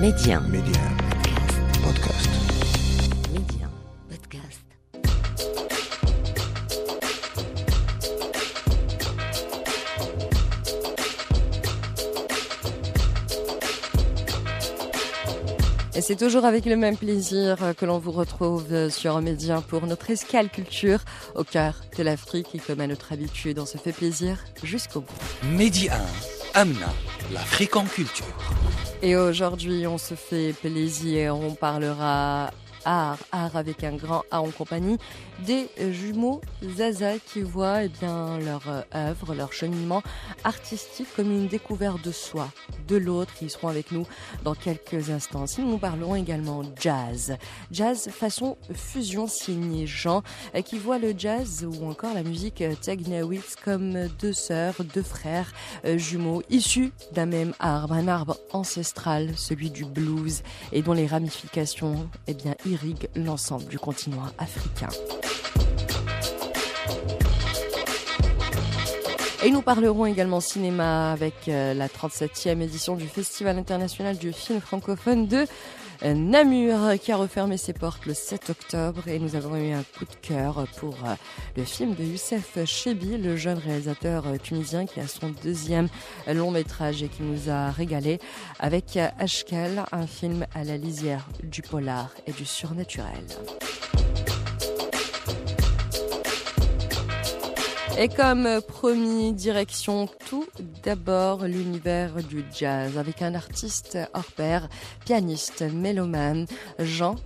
Média. 0.00 0.40
Média. 0.40 0.82
Podcast. 1.82 2.28
Média. 3.32 3.66
Podcast. 4.10 4.60
Et 15.94 16.02
c'est 16.02 16.16
toujours 16.16 16.44
avec 16.44 16.66
le 16.66 16.76
même 16.76 16.98
plaisir 16.98 17.56
que 17.78 17.86
l'on 17.86 17.98
vous 17.98 18.12
retrouve 18.12 18.90
sur 18.90 19.18
Média 19.22 19.62
pour 19.66 19.86
notre 19.86 20.10
escale 20.10 20.50
culture 20.50 21.00
au 21.34 21.42
cœur 21.42 21.80
de 21.96 22.02
l'Afrique 22.02 22.54
et 22.54 22.58
comme 22.58 22.80
à 22.80 22.86
notre 22.86 23.14
habitude, 23.14 23.58
on 23.58 23.66
se 23.66 23.78
fait 23.78 23.92
plaisir 23.92 24.44
jusqu'au 24.62 25.00
bout. 25.00 25.48
Midi 25.52 25.88
1, 25.88 26.60
Amna, 26.60 26.92
l'Afrique 27.32 27.76
en 27.76 27.86
culture. 27.86 28.26
Et 29.02 29.14
aujourd'hui, 29.14 29.86
on 29.86 29.98
se 29.98 30.14
fait 30.14 30.54
plaisir, 30.54 31.36
on 31.36 31.54
parlera 31.54 32.50
art, 32.84 33.18
art 33.30 33.54
avec 33.56 33.84
un 33.84 33.94
grand 33.94 34.22
A 34.30 34.40
en 34.40 34.50
compagnie 34.50 34.96
des 35.44 35.68
jumeaux 35.92 36.40
Zaza 36.62 37.18
qui 37.18 37.42
voient 37.42 37.84
eh 37.84 37.88
bien, 37.88 38.38
leur 38.38 38.62
euh, 38.68 38.82
œuvre, 38.94 39.34
leur 39.34 39.52
cheminement 39.52 40.02
artistique 40.44 41.08
comme 41.14 41.30
une 41.30 41.48
découverte 41.48 42.02
de 42.04 42.12
soi, 42.12 42.48
de 42.88 42.96
l'autre. 42.96 43.32
Ils 43.42 43.50
seront 43.50 43.68
avec 43.68 43.92
nous 43.92 44.06
dans 44.44 44.54
quelques 44.54 45.10
instants. 45.10 45.44
Nous 45.58 45.78
parlerons 45.78 46.16
également 46.16 46.62
jazz. 46.80 47.36
Jazz 47.70 48.08
façon 48.10 48.56
fusion 48.72 49.26
signé 49.26 49.86
Jean 49.86 50.22
euh, 50.54 50.62
qui 50.62 50.78
voit 50.78 50.98
le 50.98 51.14
jazz 51.16 51.66
ou 51.68 51.88
encore 51.88 52.14
la 52.14 52.22
musique 52.22 52.62
Tegnawitz 52.80 53.56
comme 53.56 54.08
deux 54.18 54.32
sœurs, 54.32 54.74
deux 54.94 55.02
frères 55.02 55.52
euh, 55.84 55.98
jumeaux 55.98 56.42
issus 56.50 56.92
d'un 57.12 57.26
même 57.26 57.54
arbre, 57.58 57.94
un 57.94 58.08
arbre 58.08 58.38
ancestral, 58.52 59.36
celui 59.36 59.70
du 59.70 59.84
blues 59.84 60.42
et 60.72 60.82
dont 60.82 60.92
les 60.92 61.06
ramifications 61.06 62.08
eh 62.26 62.34
bien, 62.34 62.54
irriguent 62.64 63.08
l'ensemble 63.14 63.66
du 63.66 63.78
continent 63.78 64.26
africain. 64.38 64.88
Et 69.46 69.50
nous 69.52 69.62
parlerons 69.62 70.06
également 70.06 70.40
cinéma 70.40 71.12
avec 71.12 71.46
euh, 71.46 71.72
la 71.72 71.86
37e 71.86 72.60
édition 72.60 72.96
du 72.96 73.06
Festival 73.06 73.56
international 73.56 74.18
du 74.18 74.32
film 74.32 74.60
francophone 74.60 75.28
de 75.28 75.46
euh, 76.02 76.14
Namur 76.14 76.98
qui 77.00 77.12
a 77.12 77.16
refermé 77.16 77.56
ses 77.56 77.72
portes 77.72 78.06
le 78.06 78.12
7 78.12 78.50
octobre 78.50 79.06
et 79.06 79.20
nous 79.20 79.36
avons 79.36 79.54
eu 79.54 79.72
un 79.72 79.84
coup 79.84 80.04
de 80.04 80.16
cœur 80.20 80.66
pour 80.78 80.94
euh, 81.04 81.14
le 81.56 81.62
film 81.62 81.94
de 81.94 82.02
Youssef 82.02 82.58
Chebi, 82.64 83.18
le 83.18 83.36
jeune 83.36 83.58
réalisateur 83.58 84.24
tunisien 84.42 84.84
qui 84.84 84.98
a 84.98 85.06
son 85.06 85.32
deuxième 85.44 85.86
long 86.26 86.50
métrage 86.50 87.04
et 87.04 87.08
qui 87.08 87.22
nous 87.22 87.48
a 87.48 87.70
régalé 87.70 88.18
avec 88.58 88.98
Ashkel, 89.20 89.84
un 89.92 90.08
film 90.08 90.44
à 90.56 90.64
la 90.64 90.76
lisière 90.76 91.28
du 91.44 91.62
polar 91.62 92.10
et 92.26 92.32
du 92.32 92.44
surnaturel. 92.44 93.26
Et 97.98 98.08
comme 98.08 98.60
promis, 98.68 99.32
direction 99.32 100.06
tout 100.28 100.46
d'abord 100.84 101.44
l'univers 101.44 102.12
du 102.22 102.44
jazz 102.54 102.98
avec 102.98 103.22
un 103.22 103.34
artiste 103.34 103.96
hors 104.12 104.32
pair, 104.36 104.68
pianiste, 105.06 105.62
mélomane, 105.62 106.44
Jean. 106.78 107.16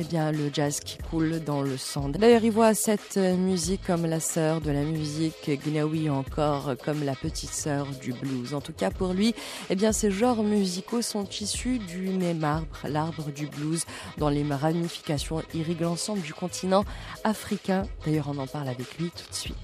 Eh 0.00 0.04
bien, 0.04 0.32
le 0.32 0.50
jazz 0.52 0.80
qui 0.80 0.98
coule 0.98 1.38
dans 1.44 1.62
le 1.62 1.76
sang. 1.76 2.08
D'ailleurs, 2.08 2.42
il 2.42 2.50
voit 2.50 2.74
cette 2.74 3.16
musique 3.16 3.84
comme 3.86 4.06
la 4.06 4.18
sœur 4.18 4.60
de 4.60 4.72
la 4.72 4.82
musique 4.82 5.50
gnawi, 5.64 6.10
encore 6.10 6.72
comme 6.84 7.04
la 7.04 7.14
petite 7.14 7.52
sœur 7.52 7.86
du 8.00 8.12
blues. 8.12 8.54
En 8.54 8.60
tout 8.60 8.72
cas, 8.72 8.90
pour 8.90 9.12
lui, 9.12 9.34
eh 9.70 9.76
bien, 9.76 9.92
ces 9.92 10.10
genres 10.10 10.42
musicaux 10.42 11.02
sont 11.02 11.28
issus 11.28 11.78
du 11.78 12.10
même 12.10 12.42
arbre, 12.42 12.78
l'arbre 12.84 13.30
du 13.30 13.46
blues, 13.46 13.84
dont 14.18 14.28
les 14.28 14.44
ramifications 14.44 15.42
irriguent 15.54 15.82
l'ensemble 15.82 16.22
du 16.22 16.34
continent 16.34 16.84
africain. 17.22 17.84
D'ailleurs, 18.04 18.28
on 18.28 18.38
en 18.38 18.48
parle 18.48 18.68
avec 18.68 18.98
lui 18.98 19.10
tout 19.10 19.30
de 19.30 19.34
suite 19.34 19.56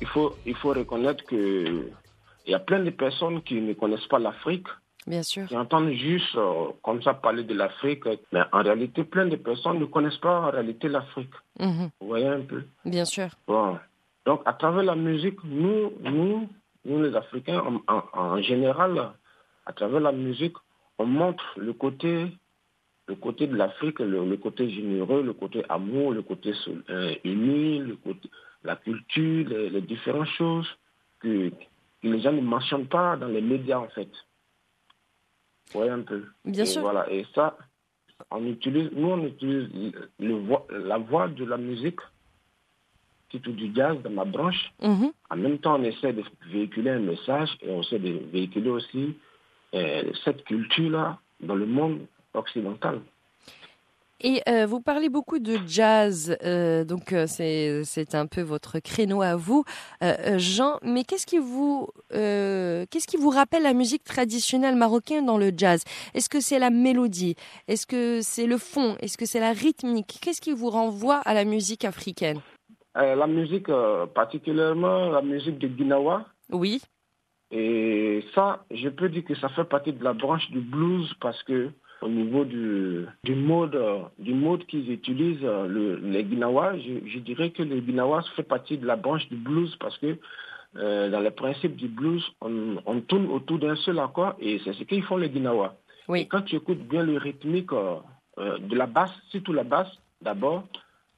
il 0.00 0.06
faut, 0.08 0.38
il 0.46 0.54
faut 0.56 0.70
reconnaître 0.70 1.24
que 1.24 1.90
il 2.46 2.52
y 2.52 2.54
a 2.54 2.58
plein 2.60 2.82
de 2.82 2.90
personnes 2.90 3.42
qui 3.42 3.60
ne 3.60 3.74
connaissent 3.74 4.06
pas 4.06 4.18
l'Afrique. 4.18 4.66
Bien 5.06 5.22
sûr. 5.22 5.46
Qui 5.48 5.56
entendent 5.56 5.92
juste 5.92 6.34
euh, 6.36 6.68
comme 6.82 7.02
ça 7.02 7.14
parler 7.14 7.44
de 7.44 7.54
l'Afrique, 7.54 8.04
mais 8.32 8.40
en 8.52 8.62
réalité, 8.62 9.04
plein 9.04 9.26
de 9.26 9.36
personnes 9.36 9.78
ne 9.78 9.84
connaissent 9.86 10.18
pas 10.18 10.40
en 10.40 10.50
réalité 10.50 10.88
l'Afrique. 10.88 11.32
Mhm. 11.58 11.90
Vous 12.00 12.06
voyez 12.08 12.26
un 12.26 12.40
peu? 12.40 12.62
Bien 12.84 13.04
sûr. 13.04 13.28
Bon. 13.46 13.78
Donc, 14.26 14.42
à 14.44 14.52
travers 14.52 14.82
la 14.82 14.94
musique, 14.94 15.38
nous, 15.44 15.92
nous, 16.00 16.48
nous 16.84 17.02
les 17.02 17.14
Africains, 17.14 17.60
en, 17.60 17.94
en- 17.94 18.04
en 18.12 18.42
général, 18.42 19.12
à 19.66 19.72
travers 19.72 20.00
la 20.00 20.12
musique, 20.12 20.56
on 20.98 21.06
montre 21.06 21.44
le 21.56 21.72
côté, 21.72 22.26
le 23.06 23.14
côté 23.14 23.46
de 23.46 23.56
l'Afrique, 23.56 24.00
le, 24.00 24.26
le 24.26 24.36
côté 24.36 24.68
généreux, 24.70 25.22
le 25.22 25.32
côté 25.32 25.64
amour, 25.70 26.12
le 26.12 26.22
côté 26.22 26.52
euh, 26.90 27.14
uni, 27.24 27.78
le 27.78 27.96
côté, 27.96 28.28
la 28.68 28.76
culture, 28.76 29.48
les, 29.48 29.70
les 29.70 29.80
différentes 29.80 30.32
choses 30.40 30.68
que, 31.20 31.50
que 32.00 32.06
les 32.12 32.20
gens 32.20 32.32
ne 32.32 32.40
mentionnent 32.54 32.86
pas 32.98 33.16
dans 33.16 33.28
les 33.36 33.40
médias, 33.40 33.78
en 33.78 33.88
fait. 33.88 34.10
Vous 35.70 35.80
voyez 35.80 35.90
un 35.90 36.02
peu 36.02 36.20
Bien 36.44 36.64
et 36.64 36.66
sûr. 36.66 36.82
Voilà, 36.82 37.10
et 37.10 37.26
ça, 37.34 37.56
on 38.30 38.44
utilise, 38.46 38.90
nous, 38.92 39.08
on 39.08 39.24
utilise 39.24 39.68
le, 40.18 40.34
la 40.92 40.98
voix 40.98 41.28
de 41.28 41.44
la 41.44 41.56
musique, 41.56 42.00
surtout 43.30 43.52
du 43.52 43.74
jazz 43.74 43.96
dans 44.02 44.10
ma 44.10 44.24
branche. 44.24 44.72
Mhm. 44.82 45.12
En 45.30 45.36
même 45.36 45.58
temps, 45.58 45.76
on 45.80 45.84
essaie 45.84 46.12
de 46.12 46.24
véhiculer 46.50 46.90
un 46.90 47.00
message 47.12 47.50
et 47.62 47.70
on 47.70 47.80
essaie 47.82 47.98
de 47.98 48.12
véhiculer 48.32 48.70
aussi 48.70 49.16
euh, 49.74 50.12
cette 50.24 50.44
culture-là 50.44 51.18
dans 51.40 51.54
le 51.54 51.66
monde 51.66 52.00
occidental. 52.34 53.00
Et 54.20 54.42
euh, 54.48 54.66
vous 54.66 54.80
parlez 54.80 55.08
beaucoup 55.08 55.38
de 55.38 55.58
jazz, 55.66 56.36
euh, 56.42 56.84
donc 56.84 57.12
euh, 57.12 57.26
c'est 57.28 57.84
c'est 57.84 58.16
un 58.16 58.26
peu 58.26 58.40
votre 58.42 58.80
créneau 58.80 59.22
à 59.22 59.36
vous, 59.36 59.62
Euh, 60.02 60.38
Jean. 60.38 60.78
Mais 60.82 61.04
qu'est-ce 61.04 61.24
qui 61.26 61.38
vous 61.38 61.88
qu'est-ce 62.10 63.06
qui 63.06 63.16
vous 63.16 63.30
rappelle 63.30 63.62
la 63.62 63.74
musique 63.74 64.02
traditionnelle 64.02 64.74
marocaine 64.74 65.24
dans 65.26 65.38
le 65.38 65.52
jazz? 65.56 65.84
Est-ce 66.14 66.28
que 66.28 66.40
c'est 66.40 66.58
la 66.58 66.70
mélodie? 66.70 67.36
Est-ce 67.68 67.86
que 67.86 68.20
c'est 68.22 68.46
le 68.46 68.58
fond? 68.58 68.96
Est-ce 69.00 69.16
que 69.16 69.24
c'est 69.26 69.38
la 69.40 69.52
rythmique? 69.52 70.18
Qu'est-ce 70.20 70.40
qui 70.40 70.52
vous 70.52 70.70
renvoie 70.70 71.18
à 71.18 71.32
la 71.32 71.44
musique 71.44 71.84
africaine? 71.84 72.40
La 72.96 73.28
musique, 73.28 73.68
particulièrement 74.14 75.10
la 75.10 75.22
musique 75.22 75.58
de 75.60 75.68
Guinawa, 75.68 76.24
Oui. 76.50 76.80
et 77.52 78.24
ça, 78.34 78.64
je 78.72 78.88
peux 78.88 79.08
dire 79.08 79.24
que 79.24 79.36
ça 79.36 79.48
fait 79.50 79.64
partie 79.64 79.92
de 79.92 80.02
la 80.02 80.12
branche 80.12 80.50
du 80.50 80.58
blues 80.60 81.08
parce 81.20 81.40
que 81.44 81.70
au 82.02 82.08
niveau 82.08 82.44
du, 82.44 83.06
du 83.24 83.34
mode, 83.34 83.78
du 84.18 84.34
mode 84.34 84.64
qu'ils 84.66 84.90
utilisent, 84.90 85.42
le, 85.42 85.96
les 85.96 86.24
Guinawa, 86.24 86.76
je, 86.78 87.08
je 87.08 87.18
dirais 87.18 87.50
que 87.50 87.62
les 87.62 87.80
Guinawa 87.80 88.22
fait 88.36 88.42
partie 88.44 88.78
de 88.78 88.86
la 88.86 88.96
branche 88.96 89.28
du 89.28 89.36
blues 89.36 89.74
parce 89.80 89.98
que 89.98 90.16
euh, 90.76 91.08
dans 91.10 91.20
le 91.20 91.30
principe 91.30 91.76
du 91.76 91.88
blues, 91.88 92.24
on, 92.40 92.76
on 92.86 93.00
tourne 93.00 93.26
autour 93.26 93.58
d'un 93.58 93.74
seul 93.76 93.98
accord 93.98 94.34
et 94.38 94.60
c'est 94.64 94.74
ce 94.74 94.84
qu'ils 94.84 95.02
font 95.02 95.16
les 95.16 95.28
Guinawa. 95.30 95.76
Oui. 96.08 96.20
Et 96.20 96.26
quand 96.26 96.42
tu 96.42 96.56
écoutes 96.56 96.86
bien 96.88 97.02
le 97.02 97.16
rythmique 97.18 97.72
euh, 97.72 97.96
euh, 98.38 98.58
de 98.58 98.76
la 98.76 98.86
basse, 98.86 99.12
surtout 99.30 99.52
la 99.52 99.64
basse 99.64 99.90
d'abord, 100.22 100.64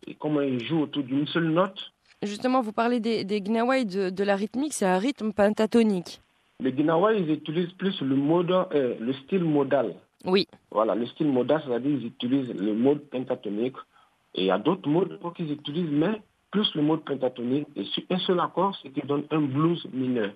et 0.07 0.15
comment 0.15 0.41
ils 0.41 0.65
jouent 0.65 0.83
autour 0.83 1.03
d'une 1.03 1.27
seule 1.27 1.49
note, 1.51 1.93
Justement, 2.23 2.61
vous 2.61 2.73
parlez 2.73 3.01
des, 3.01 3.25
des 3.25 3.41
gnawa 3.41 3.79
et 3.79 3.87
de, 3.87 4.11
de 4.11 4.25
la 4.25 4.37
rythmique, 4.37 4.75
c'est 4.75 4.85
un 4.85 4.99
rythme 4.99 5.33
pentatonique. 5.33 6.21
les 6.61 6.71
Guinawa, 6.71 7.15
ils 7.15 7.31
utilisent 7.31 7.73
plus 7.79 7.99
le 8.03 8.15
mode, 8.15 8.51
euh, 8.51 8.95
le 9.01 9.13
style 9.15 9.43
modal. 9.45 9.95
Oui. 10.25 10.47
Voilà, 10.71 10.95
le 10.95 11.07
style 11.07 11.29
modal, 11.29 11.63
c'est-à-dire 11.67 11.99
qu'ils 11.99 12.07
utilisent 12.07 12.55
le 12.55 12.75
mode 12.75 13.01
pentatonique. 13.11 13.77
Et 14.35 14.43
il 14.43 14.47
y 14.47 14.51
a 14.51 14.59
d'autres 14.59 14.89
modes 14.89 15.19
qu'ils 15.35 15.53
utilisent, 15.53 15.91
mais 15.91 16.23
plus 16.51 16.75
le 16.75 16.83
mode 16.83 17.05
pentatonique. 17.05 17.69
Et 17.77 17.85
sur 17.85 18.03
un 18.11 18.19
seul 18.19 18.41
accord, 18.41 18.75
ce 18.77 18.89
qui 18.89 19.01
donne 19.03 19.25
un 19.31 19.41
blues 19.41 19.87
mineur. 19.93 20.33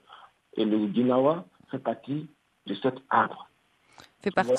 Et 0.57 0.65
le 0.65 0.87
Guinawa 0.87 1.45
fait 1.71 1.79
partie 1.79 2.27
de 2.67 2.75
cet 2.75 2.95
arbre. 3.11 3.49
Fait 4.23 4.31
partie. 4.31 4.53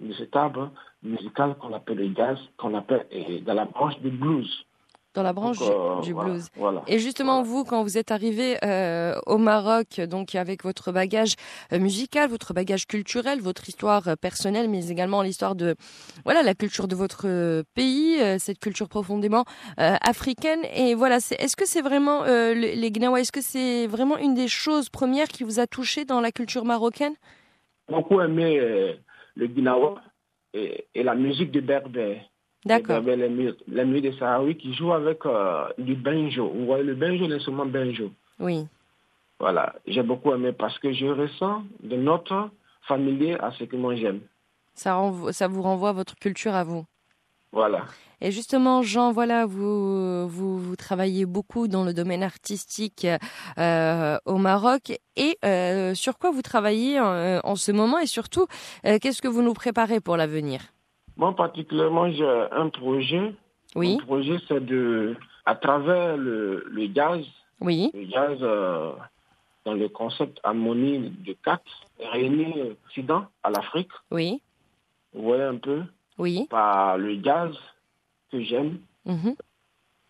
de 0.00 0.12
cet 0.14 0.36
arbre 0.36 0.70
musical 1.02 1.56
qu'on 1.56 1.72
appelle 1.72 1.98
le 1.98 2.14
jazz, 2.14 2.38
qu'on 2.56 2.74
appelle 2.74 3.06
dans 3.44 3.54
la 3.54 3.64
branche 3.64 3.98
du 4.00 4.10
blues. 4.10 4.64
Dans 5.14 5.22
la 5.22 5.32
branche 5.32 5.60
Donc, 5.60 6.02
du 6.02 6.12
blues. 6.12 6.48
Voilà. 6.56 6.82
Et 6.88 6.98
justement, 6.98 7.42
Voilà. 7.44 7.48
vous, 7.48 7.64
quand 7.64 7.84
vous 7.84 7.96
êtes 7.98 8.10
arrivé 8.10 8.56
euh, 8.64 9.14
au 9.26 9.38
Maroc, 9.38 10.00
donc 10.00 10.34
avec 10.34 10.64
votre 10.64 10.90
bagage 10.90 11.34
euh, 11.72 11.78
musical, 11.78 12.28
votre 12.28 12.52
bagage 12.52 12.88
culturel, 12.88 13.40
votre 13.40 13.68
histoire 13.68 14.08
euh, 14.08 14.16
personnelle, 14.16 14.68
mais 14.68 14.88
également 14.90 15.22
l'histoire 15.22 15.54
de 15.54 15.76
voilà 16.24 16.42
la 16.42 16.54
culture 16.54 16.88
de 16.88 16.96
votre 16.96 17.62
pays, 17.74 18.18
cette 18.40 18.58
culture 18.58 18.88
profondément 18.88 19.44
africaine. 19.76 20.60
Et 20.74 20.94
voilà, 20.94 21.16
est-ce 21.16 21.54
que 21.56 21.66
c'est 21.66 21.82
vraiment 21.82 22.24
les, 22.24 22.90
Gnawa 22.90 23.20
Est-ce 23.20 23.32
que 23.32 23.40
c'est 23.40 23.86
vraiment 23.86 24.18
une 24.18 24.34
des 24.34 24.48
choses 24.48 24.88
premières 24.88 25.28
qui 25.28 25.44
vous 25.44 25.60
a 25.60 25.66
touché 25.66 26.04
dans 26.04 26.20
la 26.20 26.32
culture 26.32 26.64
marocaine? 26.64 27.14
Beaucoup 27.88 28.20
aimé 28.20 28.58
le 29.36 29.46
Guinawa 29.46 30.00
et, 30.54 30.86
et 30.94 31.02
la 31.02 31.14
musique 31.14 31.50
de 31.52 31.60
Berbère. 31.60 32.22
D'accord. 32.64 33.00
Les, 33.00 33.04
Berbères, 33.04 33.28
les, 33.28 33.34
mu- 33.34 33.54
les 33.68 33.84
musiques 33.84 34.10
des 34.10 34.18
Sahraouis 34.18 34.56
qui 34.56 34.74
jouent 34.74 34.92
avec 34.92 35.24
euh, 35.26 35.66
du 35.78 35.94
banjo. 35.94 36.48
Vous 36.48 36.66
voyez 36.66 36.84
le 36.84 36.94
banjo, 36.94 37.26
l'instrument 37.26 37.66
banjo. 37.66 38.10
Oui. 38.40 38.66
Voilà, 39.38 39.74
j'ai 39.86 40.02
beaucoup 40.02 40.32
aimé 40.32 40.52
parce 40.52 40.78
que 40.78 40.92
je 40.92 41.06
ressens 41.06 41.64
de 41.82 41.96
notre 41.96 42.50
familier 42.88 43.36
à 43.40 43.50
ce 43.52 43.64
que 43.64 43.76
moi 43.76 43.94
j'aime. 43.96 44.20
Ça, 44.74 44.98
ça 45.32 45.48
vous 45.48 45.62
renvoie 45.62 45.90
à 45.90 45.92
votre 45.92 46.16
culture 46.16 46.54
à 46.54 46.64
vous. 46.64 46.84
Voilà. 47.52 47.84
Et 48.20 48.32
justement, 48.32 48.82
Jean, 48.82 49.12
voilà, 49.12 49.46
vous, 49.46 50.26
vous, 50.28 50.76
travaillez 50.76 51.26
beaucoup 51.26 51.68
dans 51.68 51.84
le 51.84 51.92
domaine 51.92 52.22
artistique 52.22 53.06
euh, 53.58 54.18
au 54.24 54.38
Maroc. 54.38 54.98
Et 55.16 55.38
euh, 55.44 55.94
sur 55.94 56.18
quoi 56.18 56.30
vous 56.30 56.42
travaillez 56.42 56.98
en, 56.98 57.54
ce 57.54 57.70
moment? 57.70 57.98
Et 57.98 58.06
surtout, 58.06 58.46
euh, 58.86 58.98
qu'est-ce 59.00 59.22
que 59.22 59.28
vous 59.28 59.42
nous 59.42 59.54
préparez 59.54 60.00
pour 60.00 60.16
l'avenir? 60.16 60.60
Moi, 61.16 61.34
particulièrement, 61.34 62.10
j'ai 62.10 62.46
un 62.52 62.68
projet. 62.68 63.34
Oui. 63.74 63.92
Mon 63.92 64.06
projet, 64.06 64.36
c'est 64.48 64.64
de, 64.64 65.16
à 65.44 65.54
travers 65.54 66.16
le, 66.16 66.64
le 66.68 66.88
jazz, 66.94 67.24
oui. 67.60 67.90
le 67.94 68.08
jazz 68.08 68.40
dans 69.64 69.74
le 69.74 69.88
concept 69.88 70.40
harmonie 70.44 71.10
de 71.24 71.34
quatre, 71.44 71.64
réunir 71.98 72.56
l'Occident 72.56 73.26
à 73.42 73.50
l'Afrique. 73.50 73.90
Oui. 74.10 74.42
Vous 75.14 75.22
voyez 75.22 75.42
un 75.42 75.56
peu? 75.56 75.82
Oui. 76.18 76.46
Par 76.50 76.98
le 76.98 77.22
jazz 77.22 77.56
que 78.30 78.42
j'aime, 78.42 78.78
mhm. 79.04 79.34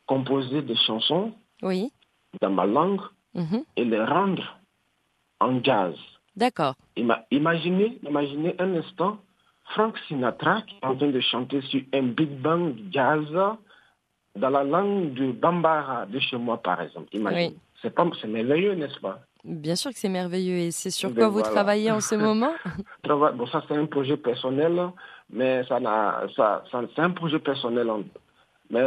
composer 0.07 0.63
des 0.63 0.77
chansons 0.77 1.33
oui. 1.63 1.93
dans 2.41 2.51
ma 2.51 2.67
langue 2.67 3.01
mhm. 3.35 3.65
et 3.77 3.85
les 3.85 4.03
rendre 4.03 4.59
en 5.41 5.63
jazz. 5.63 5.95
D'accord. 6.37 6.75
imaginez, 7.31 7.99
imaginez 8.03 8.57
un 8.59 8.75
instant 8.75 9.19
Frank 9.71 9.97
Sinatra 10.07 10.63
qui 10.63 10.77
est 10.83 10.87
en 10.87 10.95
train 10.97 11.09
de 11.11 11.21
chanter 11.21 11.61
sur 11.63 11.81
un 11.93 12.03
big 12.03 12.31
bang 12.41 12.75
jazz 12.91 13.25
dans 14.37 14.51
la 14.51 14.65
langue 14.65 15.13
de 15.15 15.33
Bambara 15.33 16.07
de 16.07 16.19
chez 16.19 16.37
moi, 16.37 16.59
par 16.63 16.81
exemple. 16.81 17.09
Imaginez. 17.13 17.55
C'est 17.81 17.95
pas, 17.95 18.07
c'est 18.21 18.29
merveilleux, 18.29 18.75
n'est-ce 18.75 18.99
pas? 19.01 19.21
Bien 19.45 19.77
sûr 19.77 19.91
que 19.93 19.99
c'est 19.99 20.09
merveilleux. 20.09 20.57
Et 20.57 20.71
c'est 20.71 20.91
sur 20.91 21.11
Ben 21.11 21.17
quoi 21.17 21.29
vous 21.29 21.43
travaillez 21.43 21.91
en 21.91 22.01
ce 22.01 22.15
moment? 22.15 22.53
Bon, 23.05 23.47
ça 23.47 23.63
c'est 23.69 23.77
un 23.77 23.87
projet 23.87 24.17
personnel, 24.17 24.81
mais 25.31 25.65
ça 25.65 25.81
n'a, 25.81 26.23
ça, 26.35 26.65
ça- 26.71 26.83
c'est 26.95 27.03
un 27.03 27.11
projet 27.11 27.39
personnel. 27.39 27.89
Mais 28.71 28.83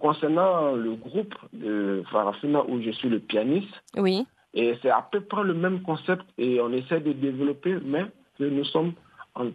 concernant 0.00 0.72
le 0.72 0.94
groupe 0.94 1.34
de 1.52 2.02
Farafina 2.10 2.64
où 2.66 2.80
je 2.80 2.90
suis 2.92 3.08
le 3.10 3.18
pianiste, 3.20 3.74
Oui. 3.96 4.26
et 4.54 4.78
c'est 4.80 4.90
à 4.90 5.06
peu 5.12 5.20
près 5.20 5.44
le 5.44 5.52
même 5.54 5.82
concept 5.82 6.24
et 6.38 6.58
on 6.60 6.72
essaie 6.72 7.00
de 7.00 7.12
développer, 7.12 7.76
mais 7.84 8.06
nous 8.40 8.64
sommes 8.64 8.94
en, 9.34 9.50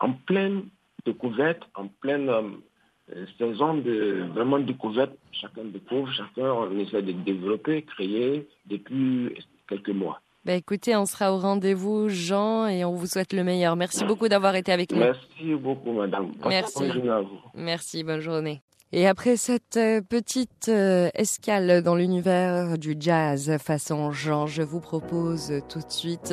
en 0.00 0.12
pleine 0.12 0.64
découverte, 1.04 1.62
en 1.74 1.88
pleine 1.88 2.28
euh, 2.28 3.24
saison 3.38 3.74
de 3.74 4.26
vraiment 4.34 4.58
découverte. 4.58 5.12
Chacun 5.32 5.64
découvre, 5.64 6.10
chacun 6.12 6.52
on 6.52 6.78
essaie 6.78 7.02
de 7.02 7.12
développer, 7.12 7.82
créer 7.82 8.48
depuis 8.66 9.34
quelques 9.68 9.90
mois. 9.90 10.20
Bah 10.44 10.54
écoutez, 10.54 10.94
on 10.94 11.06
sera 11.06 11.32
au 11.32 11.38
rendez-vous, 11.38 12.08
Jean, 12.08 12.68
et 12.68 12.84
on 12.84 12.94
vous 12.94 13.06
souhaite 13.06 13.32
le 13.32 13.42
meilleur. 13.42 13.74
Merci 13.74 14.04
beaucoup 14.04 14.28
d'avoir 14.28 14.54
été 14.54 14.70
avec 14.70 14.92
nous. 14.92 14.98
Merci 14.98 15.54
beaucoup, 15.54 15.92
madame. 15.92 16.32
Bonne 16.40 16.50
Merci. 16.50 16.86
journée 16.88 17.10
à 17.10 17.20
vous. 17.20 17.40
Merci, 17.54 18.04
bonne 18.04 18.20
journée. 18.20 18.62
Et 18.92 19.08
après 19.08 19.36
cette 19.36 19.76
euh, 19.76 20.00
petite 20.00 20.68
euh, 20.68 21.10
escale 21.14 21.82
dans 21.82 21.96
l'univers 21.96 22.78
du 22.78 22.94
jazz 22.98 23.56
façon 23.58 24.12
Jean, 24.12 24.46
je 24.46 24.62
vous 24.62 24.80
propose 24.80 25.52
tout 25.68 25.80
de 25.80 25.90
suite 25.90 26.32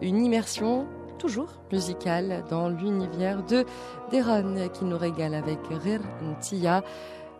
une 0.00 0.24
immersion 0.24 0.86
toujours 1.20 1.52
musicale 1.70 2.42
dans 2.48 2.68
l'univers 2.68 3.42
de 3.44 3.64
Deron 4.10 4.68
qui 4.72 4.84
nous 4.84 4.96
régale 4.96 5.34
avec 5.34 5.58
Rir 5.68 6.00
Ntia 6.22 6.82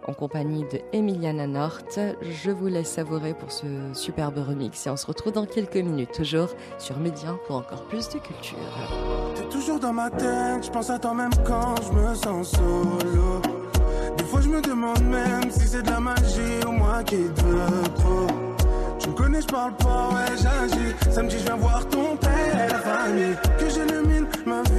en 0.07 0.13
compagnie 0.13 0.65
de 0.65 0.81
Emiliana 0.93 1.47
Nort. 1.47 1.79
Je 2.21 2.51
vous 2.51 2.67
laisse 2.67 2.91
savourer 2.91 3.33
pour 3.33 3.51
ce 3.51 3.67
superbe 3.95 4.39
remix 4.39 4.87
et 4.87 4.91
on 4.91 4.97
se 4.97 5.07
retrouve 5.07 5.33
dans 5.33 5.47
quelques 5.47 5.77
minutes 5.77 6.13
toujours 6.13 6.51
sur 6.79 6.99
Média 6.99 7.35
pour 7.47 7.57
encore 7.57 7.85
plus 7.85 8.09
de 8.11 8.19
culture. 8.19 8.59
T'es 9.35 9.49
toujours 9.49 9.81
dans 9.81 9.95
ma 9.95 10.11
tête, 10.11 10.65
je 10.65 10.71
pense 10.71 10.91
à 10.91 10.99
toi 10.99 11.15
même 11.15 11.33
quand 11.45 11.75
je 11.83 11.93
me 11.93 12.15
sens 12.15 12.51
solo. 12.51 13.41
Des 14.19 14.25
fois 14.25 14.43
je 14.43 14.49
me 14.49 14.61
demande 14.61 15.03
même 15.05 15.51
si 15.51 15.67
c'est 15.67 15.83
de 15.83 15.91
la 15.91 16.01
magie 16.01 16.67
ou 16.67 16.73
moi 16.73 17.03
qui 17.03 17.17
te 17.17 17.99
trop. 17.99 18.60
Tu 19.01 19.09
me 19.09 19.15
connais, 19.15 19.41
je 19.41 19.47
parle 19.47 19.73
pas, 19.75 20.11
ouais 20.13 20.37
j'agis. 20.37 20.95
Samedi 21.11 21.39
je 21.39 21.45
viens 21.45 21.57
voir 21.57 21.87
ton 21.89 22.17
père 22.17 22.81
famille. 22.83 23.37
Que 23.59 23.69
j'illumine 23.69 24.27
ma 24.47 24.63
vie 24.63 24.70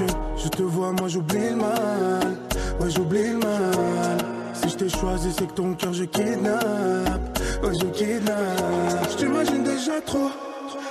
que 0.00 0.06
je 0.42 0.48
te 0.48 0.62
vois, 0.62 0.92
moi 0.92 1.08
j'oublie 1.08 1.50
le 1.50 1.56
mal. 1.56 2.36
Ouais, 2.80 2.90
j'oublie 2.90 3.30
le 3.30 3.38
mal. 3.38 4.18
Si 4.54 4.68
je 4.68 4.76
t'ai 4.76 4.88
choisi, 4.88 5.32
c'est 5.36 5.46
que 5.46 5.52
ton 5.52 5.74
cœur 5.74 5.92
je 5.92 6.04
kidnappe. 6.04 7.38
Ouais, 7.62 7.74
je 7.80 7.86
kidnappe. 7.86 9.10
Je 9.10 9.16
t'imagine 9.16 9.62
déjà 9.62 10.00
trop. 10.00 10.30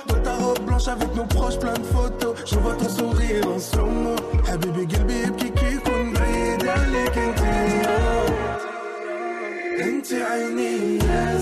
Dans 0.08 0.20
ta 0.22 0.34
robe 0.36 0.60
blanche 0.60 0.88
avec 0.88 1.14
nos 1.14 1.24
proches, 1.24 1.58
plein 1.58 1.74
de 1.74 1.84
photos. 1.84 2.34
Je 2.46 2.56
vois 2.56 2.74
ton 2.74 2.88
sourire 2.88 3.46
en 3.54 3.58
slow-mo. 3.58 4.16
Habibi 4.48 4.86
قلبي 4.86 5.22
يبكي 5.22 5.48
كي 5.48 5.74
يكون 5.74 6.12
بعيد 6.12 6.68
عليك 6.68 7.18
انت 7.18 7.40
انت 9.80 10.12
عيني 10.12 10.98
يا 10.98 11.38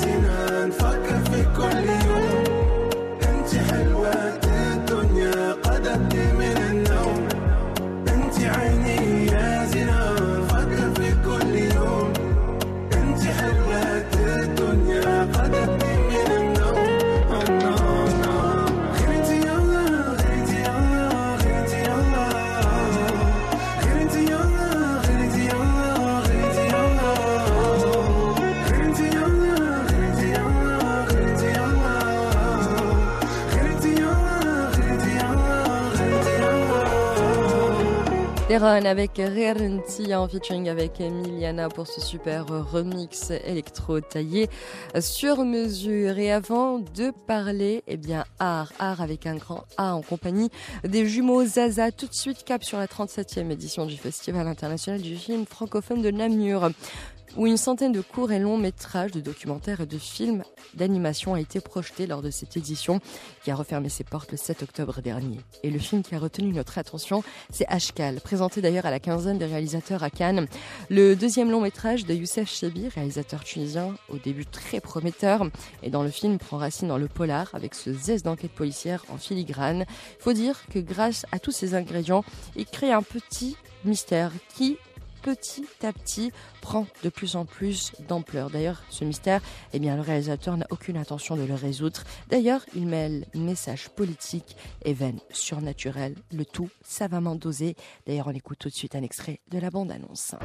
Avec 38.61 39.11
Rerenti 39.15 40.13
en 40.13 40.27
featuring 40.27 40.67
avec 40.67 40.99
Emiliana 40.99 41.69
pour 41.69 41.87
ce 41.87 42.01
super 42.01 42.45
remix 42.45 43.31
électro 43.31 44.01
taillé 44.01 44.49
sur 44.99 45.45
mesure. 45.45 46.19
Et 46.19 46.29
avant 46.29 46.79
de 46.79 47.13
parler, 47.25 47.83
eh 47.87 47.95
bien, 47.95 48.25
art, 48.37 48.73
art 48.77 48.99
avec 48.99 49.27
un 49.27 49.35
grand 49.35 49.63
A 49.77 49.95
en 49.95 50.01
compagnie 50.01 50.49
des 50.83 51.07
jumeaux 51.07 51.45
Zaza. 51.45 51.93
Tout 51.93 52.07
de 52.07 52.13
suite, 52.13 52.43
cap 52.43 52.61
sur 52.65 52.77
la 52.77 52.87
37e 52.87 53.49
édition 53.49 53.85
du 53.85 53.95
Festival 53.95 54.45
international 54.45 55.01
du 55.01 55.15
film 55.15 55.45
francophone 55.45 56.01
de 56.01 56.11
Namur 56.11 56.69
où 57.37 57.47
une 57.47 57.57
centaine 57.57 57.91
de 57.91 58.01
courts 58.01 58.31
et 58.31 58.39
longs 58.39 58.57
métrages 58.57 59.11
de 59.11 59.21
documentaires 59.21 59.81
et 59.81 59.85
de 59.85 59.97
films 59.97 60.43
d'animation 60.73 61.33
a 61.33 61.39
été 61.39 61.59
projeté 61.59 62.07
lors 62.07 62.21
de 62.21 62.31
cette 62.31 62.57
édition 62.57 62.99
qui 63.43 63.51
a 63.51 63.55
refermé 63.55 63.89
ses 63.89 64.03
portes 64.03 64.31
le 64.31 64.37
7 64.37 64.63
octobre 64.63 65.01
dernier. 65.01 65.39
Et 65.63 65.69
le 65.69 65.79
film 65.79 66.03
qui 66.03 66.15
a 66.15 66.19
retenu 66.19 66.51
notre 66.53 66.77
attention, 66.77 67.23
c'est 67.51 67.67
Ashkal, 67.67 68.21
présenté 68.21 68.61
d'ailleurs 68.61 68.85
à 68.85 68.91
la 68.91 68.99
quinzaine 68.99 69.37
des 69.37 69.45
réalisateurs 69.45 70.03
à 70.03 70.09
Cannes. 70.09 70.47
Le 70.89 71.15
deuxième 71.15 71.51
long 71.51 71.61
métrage 71.61 72.05
de 72.05 72.13
Youssef 72.13 72.49
Chebi, 72.49 72.87
réalisateur 72.89 73.43
tunisien, 73.43 73.95
au 74.09 74.17
début 74.17 74.45
très 74.45 74.79
prometteur, 74.79 75.47
et 75.83 75.89
dans 75.89 76.03
le 76.03 76.09
film 76.09 76.37
prend 76.37 76.57
racine 76.57 76.87
dans 76.87 76.97
le 76.97 77.07
polar 77.07 77.49
avec 77.53 77.75
ce 77.75 77.93
zeste 77.93 78.25
d'enquête 78.25 78.51
policière 78.51 79.05
en 79.09 79.17
filigrane. 79.17 79.85
Il 80.19 80.23
faut 80.23 80.33
dire 80.33 80.65
que 80.69 80.79
grâce 80.79 81.25
à 81.31 81.39
tous 81.39 81.51
ces 81.51 81.75
ingrédients, 81.75 82.23
il 82.55 82.65
crée 82.65 82.91
un 82.91 83.03
petit 83.03 83.55
mystère 83.85 84.31
qui 84.55 84.77
petit 85.21 85.65
à 85.83 85.93
petit 85.93 86.31
prend 86.61 86.87
de 87.03 87.09
plus 87.09 87.35
en 87.35 87.45
plus 87.45 87.91
d'ampleur. 88.07 88.49
D'ailleurs, 88.49 88.81
ce 88.89 89.03
mystère, 89.03 89.41
eh 89.73 89.79
bien, 89.79 89.95
le 89.95 90.01
réalisateur 90.01 90.57
n'a 90.57 90.65
aucune 90.69 90.97
intention 90.97 91.35
de 91.35 91.43
le 91.43 91.53
résoudre. 91.53 92.03
D'ailleurs, 92.29 92.61
il 92.75 92.87
mêle 92.87 93.25
message 93.33 93.89
politique 93.89 94.55
et 94.83 94.93
veine 94.93 95.19
surnaturelle, 95.31 96.15
le 96.31 96.45
tout 96.45 96.69
savamment 96.83 97.35
dosé. 97.35 97.75
D'ailleurs, 98.07 98.27
on 98.27 98.35
écoute 98.35 98.59
tout 98.59 98.69
de 98.69 98.73
suite 98.73 98.95
un 98.95 99.03
extrait 99.03 99.39
de 99.49 99.59
la 99.59 99.69
bande-annonce. 99.69 100.35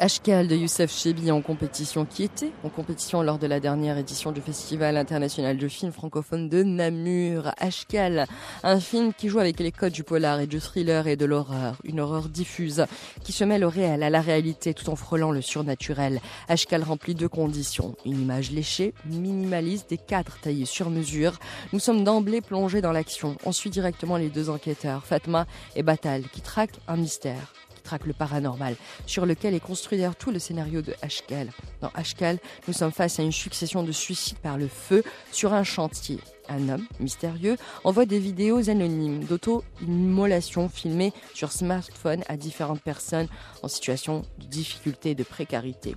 Ashkal 0.00 0.48
de 0.48 0.56
Youssef 0.56 0.92
Chebi 0.92 1.30
en 1.30 1.40
compétition, 1.40 2.04
qui 2.04 2.24
était 2.24 2.50
en 2.64 2.68
compétition 2.68 3.22
lors 3.22 3.38
de 3.38 3.46
la 3.46 3.60
dernière 3.60 3.96
édition 3.96 4.32
du 4.32 4.40
Festival 4.40 4.96
international 4.96 5.56
de 5.56 5.68
films 5.68 5.92
francophones 5.92 6.48
de 6.48 6.64
Namur. 6.64 7.52
Ashkal, 7.58 8.26
un 8.64 8.80
film 8.80 9.12
qui 9.14 9.28
joue 9.28 9.38
avec 9.38 9.60
les 9.60 9.70
codes 9.70 9.92
du 9.92 10.02
polar 10.02 10.40
et 10.40 10.48
du 10.48 10.58
thriller 10.58 11.06
et 11.06 11.14
de 11.14 11.24
l'horreur, 11.24 11.76
une 11.84 12.00
horreur 12.00 12.28
diffuse 12.28 12.86
qui 13.22 13.30
se 13.30 13.44
mêle 13.44 13.64
au 13.64 13.68
réel, 13.68 14.02
à 14.02 14.10
la 14.10 14.20
réalité 14.20 14.74
tout 14.74 14.90
en 14.90 14.96
frôlant 14.96 15.30
le 15.30 15.40
surnaturel. 15.40 16.20
Ashkal 16.48 16.82
remplit 16.82 17.14
deux 17.14 17.28
conditions, 17.28 17.94
une 18.04 18.20
image 18.20 18.50
léchée, 18.50 18.94
minimaliste, 19.06 19.90
des 19.90 19.98
cadres 19.98 20.38
taillés 20.42 20.66
sur 20.66 20.90
mesure. 20.90 21.38
Nous 21.72 21.78
sommes 21.78 22.02
d'emblée 22.02 22.40
plongés 22.40 22.80
dans 22.80 22.92
l'action. 22.92 23.36
On 23.44 23.52
suit 23.52 23.70
directement 23.70 24.16
les 24.16 24.28
deux 24.28 24.50
enquêteurs, 24.50 25.06
Fatma 25.06 25.46
et 25.76 25.84
Batal, 25.84 26.24
qui 26.32 26.40
traquent 26.40 26.80
un 26.88 26.96
mystère 26.96 27.52
traque 27.84 28.06
le 28.06 28.12
paranormal, 28.12 28.74
sur 29.06 29.26
lequel 29.26 29.54
est 29.54 29.60
construit 29.60 29.98
d'ailleurs 29.98 30.16
tout 30.16 30.32
le 30.32 30.40
scénario 30.40 30.82
de 30.82 30.94
Ashkal. 31.02 31.50
Dans 31.80 31.90
Ashkal, 31.94 32.38
nous 32.66 32.74
sommes 32.74 32.90
face 32.90 33.20
à 33.20 33.22
une 33.22 33.30
succession 33.30 33.84
de 33.84 33.92
suicides 33.92 34.38
par 34.38 34.58
le 34.58 34.66
feu 34.66 35.04
sur 35.30 35.52
un 35.52 35.62
chantier. 35.62 36.18
Un 36.48 36.68
homme 36.68 36.86
mystérieux 37.00 37.56
envoie 37.84 38.04
des 38.04 38.18
vidéos 38.18 38.68
anonymes 38.68 39.24
d'auto-immolation 39.24 40.68
filmées 40.68 41.12
sur 41.32 41.52
smartphone 41.52 42.22
à 42.28 42.36
différentes 42.36 42.82
personnes 42.82 43.28
en 43.62 43.68
situation 43.68 44.22
de 44.38 44.46
difficulté 44.46 45.10
et 45.10 45.14
de 45.14 45.22
précarité. 45.22 45.94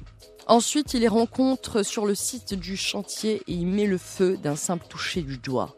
Ensuite, 0.47 0.93
il 0.93 1.01
les 1.01 1.09
rencontre 1.09 1.83
sur 1.83 2.05
le 2.05 2.15
site 2.15 2.53
du 2.53 2.77
chantier 2.77 3.41
et 3.47 3.53
y 3.53 3.65
met 3.65 3.85
le 3.85 3.97
feu 3.97 4.37
d'un 4.37 4.55
simple 4.55 4.85
toucher 4.87 5.21
du 5.21 5.37
doigt. 5.37 5.75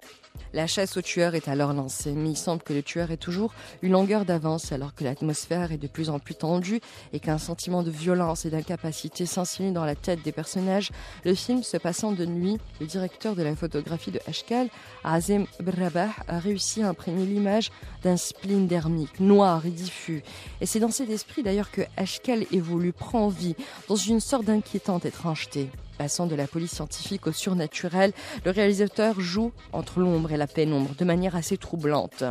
La 0.51 0.65
chasse 0.65 0.97
au 0.97 1.01
tueur 1.01 1.35
est 1.35 1.47
alors 1.47 1.73
lancée, 1.73 2.11
mais 2.11 2.31
il 2.31 2.37
semble 2.37 2.63
que 2.63 2.73
le 2.73 2.81
tueur 2.81 3.11
ait 3.11 3.17
toujours 3.17 3.53
une 3.83 3.91
longueur 3.91 4.25
d'avance 4.25 4.71
alors 4.71 4.95
que 4.95 5.03
l'atmosphère 5.03 5.71
est 5.71 5.77
de 5.77 5.87
plus 5.87 6.09
en 6.09 6.17
plus 6.17 6.33
tendue 6.33 6.81
et 7.13 7.19
qu'un 7.19 7.37
sentiment 7.37 7.83
de 7.83 7.91
violence 7.91 8.45
et 8.45 8.49
d'incapacité 8.49 9.27
s'insinue 9.27 9.71
dans 9.71 9.85
la 9.85 9.93
tête 9.93 10.23
des 10.23 10.31
personnages. 10.31 10.89
Le 11.23 11.35
film 11.35 11.61
se 11.61 11.77
passant 11.77 12.13
de 12.13 12.25
nuit, 12.25 12.57
le 12.79 12.87
directeur 12.87 13.35
de 13.35 13.43
la 13.43 13.55
photographie 13.55 14.09
de 14.09 14.19
Ashkal, 14.27 14.69
Azem 15.03 15.45
Brabah, 15.59 16.09
a 16.27 16.39
réussi 16.39 16.81
à 16.81 16.89
imprégner 16.89 17.25
l'image 17.25 17.69
d'un 18.01 18.17
spleen 18.17 18.65
dermique, 18.65 19.19
noir 19.19 19.65
et 19.67 19.71
diffus. 19.71 20.23
Et 20.61 20.65
c'est 20.65 20.79
dans 20.79 20.89
cet 20.89 21.11
esprit 21.11 21.43
d'ailleurs 21.43 21.69
que 21.69 21.81
Ashkal 21.95 22.45
évolue, 22.51 22.93
prend 22.93 23.27
vie, 23.27 23.55
dans 23.87 23.95
une 23.95 24.19
sorte 24.19 24.45
d'inquiétante 24.45 25.05
étrangeté. 25.05 25.69
Passant 25.99 26.27
de 26.27 26.35
la 26.35 26.47
police 26.47 26.71
scientifique 26.71 27.27
au 27.27 27.33
surnaturel, 27.33 28.13
le 28.45 28.51
réalisateur 28.51 29.19
joue 29.19 29.51
entre 29.73 29.99
l'ombre 29.99 30.31
et 30.31 30.37
la 30.37 30.47
pénombre 30.47 30.95
de 30.97 31.03
manière 31.03 31.35
assez 31.35 31.57
troublante. 31.57 32.23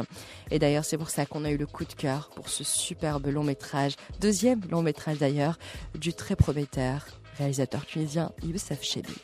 Et 0.50 0.58
d'ailleurs, 0.58 0.86
c'est 0.86 0.96
pour 0.96 1.10
ça 1.10 1.26
qu'on 1.26 1.44
a 1.44 1.50
eu 1.50 1.58
le 1.58 1.66
coup 1.66 1.84
de 1.84 1.92
cœur 1.92 2.30
pour 2.34 2.48
ce 2.48 2.64
superbe 2.64 3.26
long 3.26 3.44
métrage, 3.44 3.96
deuxième 4.20 4.62
long 4.70 4.80
métrage 4.80 5.18
d'ailleurs, 5.18 5.58
du 5.94 6.14
très 6.14 6.34
prometteur 6.34 7.04
réalisateur 7.36 7.84
tunisien 7.84 8.32
Youssef 8.42 8.82
Chebi. 8.82 9.14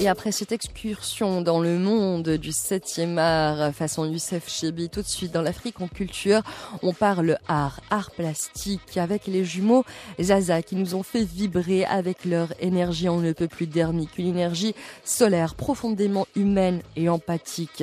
Et 0.00 0.06
après 0.06 0.30
cette 0.30 0.52
excursion 0.52 1.42
dans 1.42 1.58
le 1.58 1.76
monde 1.76 2.28
du 2.28 2.50
7e 2.50 3.18
art 3.18 3.74
façon 3.74 4.04
Youssef 4.04 4.48
Chebi, 4.48 4.88
tout 4.88 5.02
de 5.02 5.08
suite 5.08 5.32
dans 5.32 5.42
l'Afrique 5.42 5.80
en 5.80 5.88
culture, 5.88 6.42
on 6.82 6.92
parle 6.92 7.36
art, 7.48 7.80
art 7.90 8.12
plastique 8.12 8.96
avec 8.96 9.26
les 9.26 9.44
jumeaux 9.44 9.84
Zaza 10.20 10.62
qui 10.62 10.76
nous 10.76 10.94
ont 10.94 11.02
fait 11.02 11.24
vibrer 11.24 11.84
avec 11.84 12.24
leur 12.24 12.52
énergie 12.60 13.08
on 13.08 13.18
ne 13.18 13.32
peut 13.32 13.48
plus 13.48 13.66
dermique, 13.66 14.18
une 14.18 14.28
énergie 14.28 14.76
solaire 15.04 15.56
profondément 15.56 16.28
humaine 16.36 16.80
et 16.94 17.08
empathique. 17.08 17.82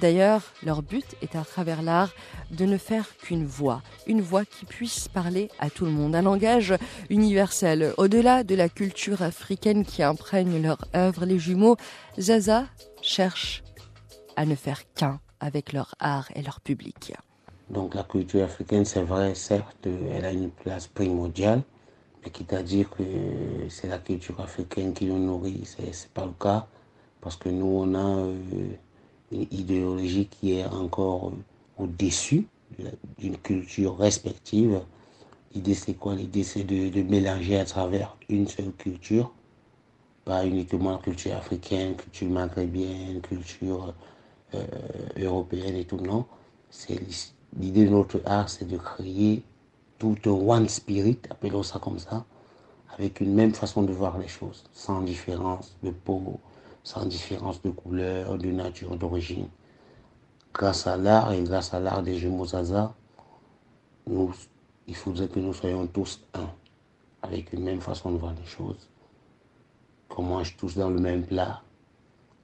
D'ailleurs, 0.00 0.42
leur 0.62 0.82
but 0.82 1.16
est 1.22 1.36
à 1.36 1.42
travers 1.42 1.80
l'art 1.80 2.12
de 2.50 2.66
ne 2.66 2.76
faire 2.76 3.16
qu'une 3.16 3.46
voix, 3.46 3.82
une 4.06 4.20
voix 4.20 4.44
qui 4.44 4.66
puisse 4.66 5.08
parler 5.08 5.48
à 5.58 5.70
tout 5.70 5.86
le 5.86 5.90
monde, 5.90 6.14
un 6.14 6.22
langage 6.22 6.74
universel. 7.08 7.94
Au-delà 7.96 8.44
de 8.44 8.54
la 8.54 8.68
culture 8.68 9.22
africaine 9.22 9.86
qui 9.86 10.02
imprègne 10.02 10.60
leur 10.60 10.78
œuvre, 10.94 11.24
les 11.24 11.38
jumeaux 11.38 11.76
Zaza 12.20 12.66
cherchent 13.00 13.62
à 14.36 14.44
ne 14.44 14.54
faire 14.54 14.82
qu'un 14.94 15.18
avec 15.40 15.72
leur 15.72 15.94
art 15.98 16.28
et 16.34 16.42
leur 16.42 16.60
public. 16.60 17.14
Donc 17.70 17.94
la 17.94 18.02
culture 18.02 18.44
africaine, 18.44 18.84
c'est 18.84 19.02
vrai, 19.02 19.34
certes, 19.34 19.86
elle 19.86 20.24
a 20.26 20.32
une 20.32 20.50
place 20.50 20.86
primordiale, 20.88 21.62
mais 22.22 22.30
quitte 22.30 22.52
à 22.52 22.62
dire 22.62 22.90
que 22.90 23.02
c'est 23.70 23.88
la 23.88 23.98
culture 23.98 24.40
africaine 24.40 24.92
qui 24.92 25.06
nous 25.06 25.18
nourrit, 25.18 25.62
c'est 25.64 26.10
pas 26.10 26.26
le 26.26 26.32
cas, 26.38 26.66
parce 27.22 27.36
que 27.36 27.48
nous, 27.48 27.66
on 27.66 27.94
a... 27.94 28.26
Euh, 28.26 28.34
idéologie 29.32 30.26
qui 30.26 30.52
est 30.58 30.66
encore 30.66 31.32
au-dessus 31.78 32.46
d'une 33.18 33.36
culture 33.38 33.96
respective. 33.96 34.80
L'idée, 35.54 35.74
c'est 35.74 35.94
quoi? 35.94 36.14
L'idée, 36.14 36.42
c'est 36.42 36.64
de, 36.64 37.02
mélanger 37.02 37.58
à 37.58 37.64
travers 37.64 38.16
une 38.28 38.46
seule 38.46 38.72
culture, 38.72 39.32
pas 40.24 40.44
uniquement 40.44 40.92
la 40.92 40.98
culture 40.98 41.34
africaine, 41.36 41.96
culture 41.96 42.28
maghrébienne, 42.28 43.20
culture 43.20 43.94
euh, 44.54 44.64
européenne 45.18 45.76
et 45.76 45.84
tout, 45.84 45.98
non. 45.98 46.26
C'est 46.70 47.00
l'idée 47.58 47.86
de 47.86 47.90
notre 47.90 48.20
art, 48.26 48.48
c'est 48.48 48.66
de 48.66 48.76
créer 48.76 49.42
tout 49.98 50.16
un 50.26 50.30
one 50.30 50.68
spirit, 50.68 51.18
appelons 51.30 51.62
ça 51.62 51.78
comme 51.78 51.98
ça, 51.98 52.24
avec 52.98 53.20
une 53.20 53.34
même 53.34 53.54
façon 53.54 53.82
de 53.82 53.92
voir 53.92 54.18
les 54.18 54.28
choses, 54.28 54.64
sans 54.72 55.00
différence 55.02 55.76
de 55.82 55.90
peau, 55.90 56.40
sans 56.86 57.04
différence 57.04 57.60
de 57.62 57.70
couleur, 57.70 58.38
de 58.38 58.46
nature, 58.46 58.94
d'origine. 58.94 59.48
Grâce 60.54 60.86
à 60.86 60.96
l'art 60.96 61.32
et 61.32 61.42
grâce 61.42 61.74
à 61.74 61.80
l'art 61.80 62.00
des 62.00 62.14
jumeaux 62.16 62.46
Zaza, 62.46 62.94
nous, 64.06 64.32
il 64.86 64.94
faudrait 64.94 65.26
que 65.26 65.40
nous 65.40 65.52
soyons 65.52 65.88
tous 65.88 66.20
un, 66.34 66.48
avec 67.22 67.52
une 67.52 67.64
même 67.64 67.80
façon 67.80 68.12
de 68.12 68.18
voir 68.18 68.34
les 68.40 68.46
choses, 68.46 68.88
qu'on 70.08 70.22
mange 70.22 70.56
tous 70.56 70.76
dans 70.76 70.88
le 70.88 71.00
même 71.00 71.24
plat, 71.24 71.60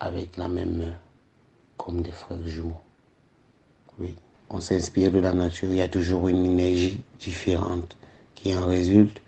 avec 0.01 0.37
la 0.37 0.49
même 0.49 0.77
main, 0.77 0.95
comme 1.77 2.03
des 2.03 2.11
frères 2.11 2.45
jumeaux. 2.45 2.81
Oui, 4.01 4.17
on 4.51 4.59
s'inspire 4.59 5.13
de 5.13 5.21
la 5.21 5.35
nature, 5.35 5.69
il 5.69 5.77
y 5.77 5.83
a 5.83 5.89
toujours 5.89 6.27
une 6.27 6.45
énergie 6.45 7.01
différente 7.21 7.97
qui 8.35 8.57
en 8.57 8.67
résulte. 8.67 9.23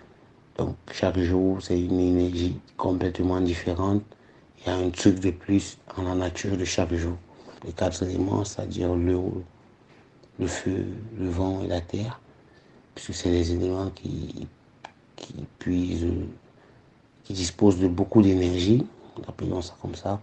Donc 0.59 0.75
chaque 0.91 1.21
jour, 1.21 1.63
c'est 1.63 1.81
une 1.81 2.01
énergie 2.01 2.59
complètement 2.77 3.41
différente 3.41 4.03
il 4.65 4.71
y 4.71 4.73
a 4.73 4.77
un 4.77 4.91
truc 4.91 5.21
de 5.21 5.31
plus 5.31 5.77
en 5.97 6.03
la 6.05 6.15
nature 6.15 6.57
de 6.57 6.65
chaque 6.65 6.95
jour. 6.95 7.17
Les 7.65 7.73
quatre 7.73 8.03
éléments, 8.03 8.45
c'est-à-dire 8.45 8.95
l'eau, 8.95 9.43
le 10.39 10.47
feu, 10.47 10.87
le 11.19 11.29
vent 11.29 11.63
et 11.63 11.67
la 11.67 11.81
terre, 11.81 12.21
puisque 12.95 13.15
c'est 13.15 13.31
des 13.31 13.53
éléments 13.53 13.91
qui, 13.91 14.47
qui 15.17 15.35
puisent, 15.59 16.07
qui 17.25 17.33
disposent 17.35 17.79
de 17.79 17.89
beaucoup 17.89 18.23
d'énergie, 18.23 18.87
appelons 19.29 19.61
ça 19.61 19.75
comme 19.83 19.95
ça. 19.95 20.21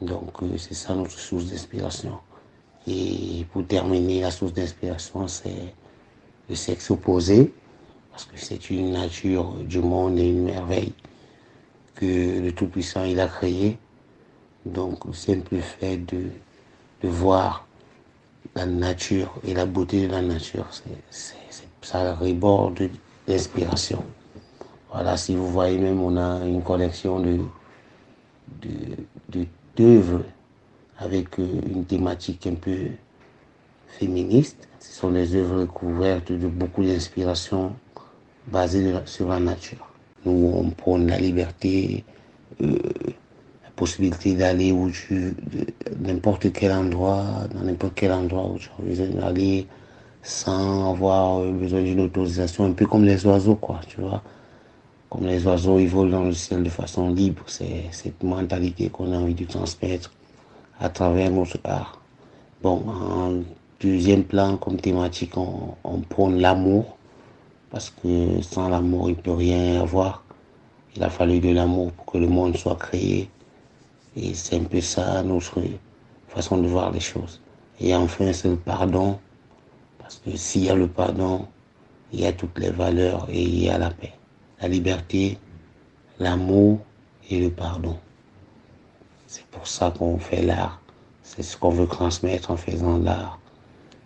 Donc 0.00 0.42
euh, 0.42 0.56
c'est 0.56 0.74
ça 0.74 0.94
notre 0.94 1.18
source 1.18 1.46
d'inspiration. 1.46 2.18
Et 2.86 3.44
pour 3.52 3.66
terminer, 3.66 4.20
la 4.22 4.30
source 4.30 4.52
d'inspiration, 4.52 5.26
c'est 5.28 5.74
le 6.48 6.54
sexe 6.54 6.90
opposé, 6.90 7.52
parce 8.10 8.24
que 8.24 8.38
c'est 8.38 8.70
une 8.70 8.92
nature 8.92 9.54
du 9.64 9.80
monde 9.80 10.18
et 10.18 10.28
une 10.28 10.44
merveille 10.44 10.92
que 12.00 12.40
le 12.40 12.52
Tout-Puissant 12.52 13.04
il 13.04 13.20
a 13.20 13.28
créé. 13.28 13.78
Donc 14.64 15.04
le 15.04 15.12
simple 15.12 15.56
fait 15.58 15.98
de, 15.98 16.24
de 17.02 17.08
voir 17.08 17.66
la 18.54 18.66
nature 18.66 19.34
et 19.46 19.54
la 19.54 19.66
beauté 19.66 20.06
de 20.06 20.12
la 20.12 20.22
nature, 20.22 20.66
c'est, 21.10 21.34
ça 21.82 22.14
reborde 22.14 22.88
d'inspiration. 23.26 24.04
Voilà, 24.92 25.16
si 25.16 25.34
vous 25.36 25.46
voyez 25.48 25.78
même, 25.78 26.00
on 26.00 26.16
a 26.16 26.44
une 26.44 26.62
collection 26.62 27.20
de, 27.20 27.38
de, 28.62 29.46
d'œuvres 29.76 30.24
avec 30.98 31.38
euh, 31.38 31.46
une 31.68 31.84
thématique 31.84 32.46
un 32.46 32.56
peu 32.56 32.88
féministe. 33.88 34.68
Ce 34.80 35.00
sont 35.00 35.10
des 35.10 35.34
œuvres 35.36 35.64
couvertes 35.66 36.32
de 36.32 36.48
beaucoup 36.48 36.82
d'inspiration 36.82 37.74
basées 38.48 38.92
sur 39.06 39.28
la 39.28 39.38
nature. 39.38 39.89
Nous, 40.24 40.52
on 40.54 40.70
prône 40.70 41.06
la 41.06 41.18
liberté, 41.18 42.04
euh, 42.60 42.76
la 43.64 43.70
possibilité 43.74 44.34
d'aller 44.34 44.70
où 44.72 44.90
tu, 44.90 45.34
n'importe 45.98 46.52
quel 46.52 46.72
endroit, 46.72 47.24
dans 47.54 47.62
n'importe 47.62 47.94
quel 47.94 48.12
endroit 48.12 48.50
où 48.50 48.58
tu 48.58 48.68
as 48.78 48.82
besoin 48.82 49.06
d'aller, 49.08 49.66
sans 50.22 50.92
avoir 50.92 51.42
besoin 51.52 51.82
d'une 51.82 52.00
autorisation, 52.00 52.66
un 52.66 52.72
peu 52.72 52.86
comme 52.86 53.04
les 53.04 53.24
oiseaux, 53.26 53.54
quoi, 53.54 53.80
tu 53.88 54.00
vois. 54.00 54.22
Comme 55.08 55.26
les 55.26 55.44
oiseaux, 55.46 55.78
ils 55.78 55.88
volent 55.88 56.18
dans 56.18 56.24
le 56.24 56.32
ciel 56.32 56.62
de 56.62 56.68
façon 56.68 57.10
libre. 57.10 57.42
C'est 57.46 57.84
cette 57.90 58.22
mentalité 58.22 58.90
qu'on 58.90 59.12
a 59.12 59.16
envie 59.16 59.34
de 59.34 59.44
transmettre 59.44 60.12
à 60.78 60.88
travers 60.88 61.30
notre 61.30 61.58
art. 61.64 62.00
Bon, 62.62 62.84
en 62.86 63.42
deuxième 63.80 64.24
plan, 64.24 64.56
comme 64.58 64.76
thématique, 64.76 65.36
on, 65.36 65.74
on 65.82 65.98
prône 66.00 66.38
l'amour, 66.40 66.96
parce 67.70 67.90
que 67.90 68.42
sans 68.42 68.68
l'amour, 68.68 69.10
il 69.10 69.16
ne 69.16 69.20
peut 69.22 69.32
rien 69.32 69.80
avoir. 69.80 70.24
Il 70.96 71.02
a 71.02 71.10
fallu 71.10 71.38
de 71.40 71.50
l'amour 71.50 71.92
pour 71.92 72.06
que 72.06 72.18
le 72.18 72.26
monde 72.26 72.56
soit 72.56 72.76
créé. 72.76 73.30
Et 74.16 74.34
c'est 74.34 74.56
un 74.56 74.64
peu 74.64 74.80
ça 74.80 75.22
notre 75.22 75.60
façon 76.28 76.58
de 76.58 76.66
voir 76.66 76.90
les 76.90 77.00
choses. 77.00 77.40
Et 77.78 77.94
enfin, 77.94 78.32
c'est 78.32 78.48
le 78.48 78.56
pardon 78.56 79.18
parce 79.98 80.18
que 80.18 80.36
s'il 80.36 80.64
y 80.64 80.70
a 80.70 80.74
le 80.74 80.88
pardon, 80.88 81.46
il 82.12 82.20
y 82.20 82.26
a 82.26 82.32
toutes 82.32 82.58
les 82.58 82.70
valeurs 82.70 83.28
et 83.30 83.40
il 83.40 83.62
y 83.62 83.68
a 83.68 83.78
la 83.78 83.90
paix. 83.90 84.12
La 84.60 84.66
liberté, 84.66 85.38
l'amour 86.18 86.80
et 87.30 87.40
le 87.40 87.50
pardon. 87.50 87.96
C'est 89.28 89.46
pour 89.46 89.68
ça 89.68 89.92
qu'on 89.96 90.18
fait 90.18 90.42
l'art. 90.42 90.80
C'est 91.22 91.44
ce 91.44 91.56
qu'on 91.56 91.70
veut 91.70 91.86
transmettre 91.86 92.50
en 92.50 92.56
faisant 92.56 92.98
l'art. 92.98 93.38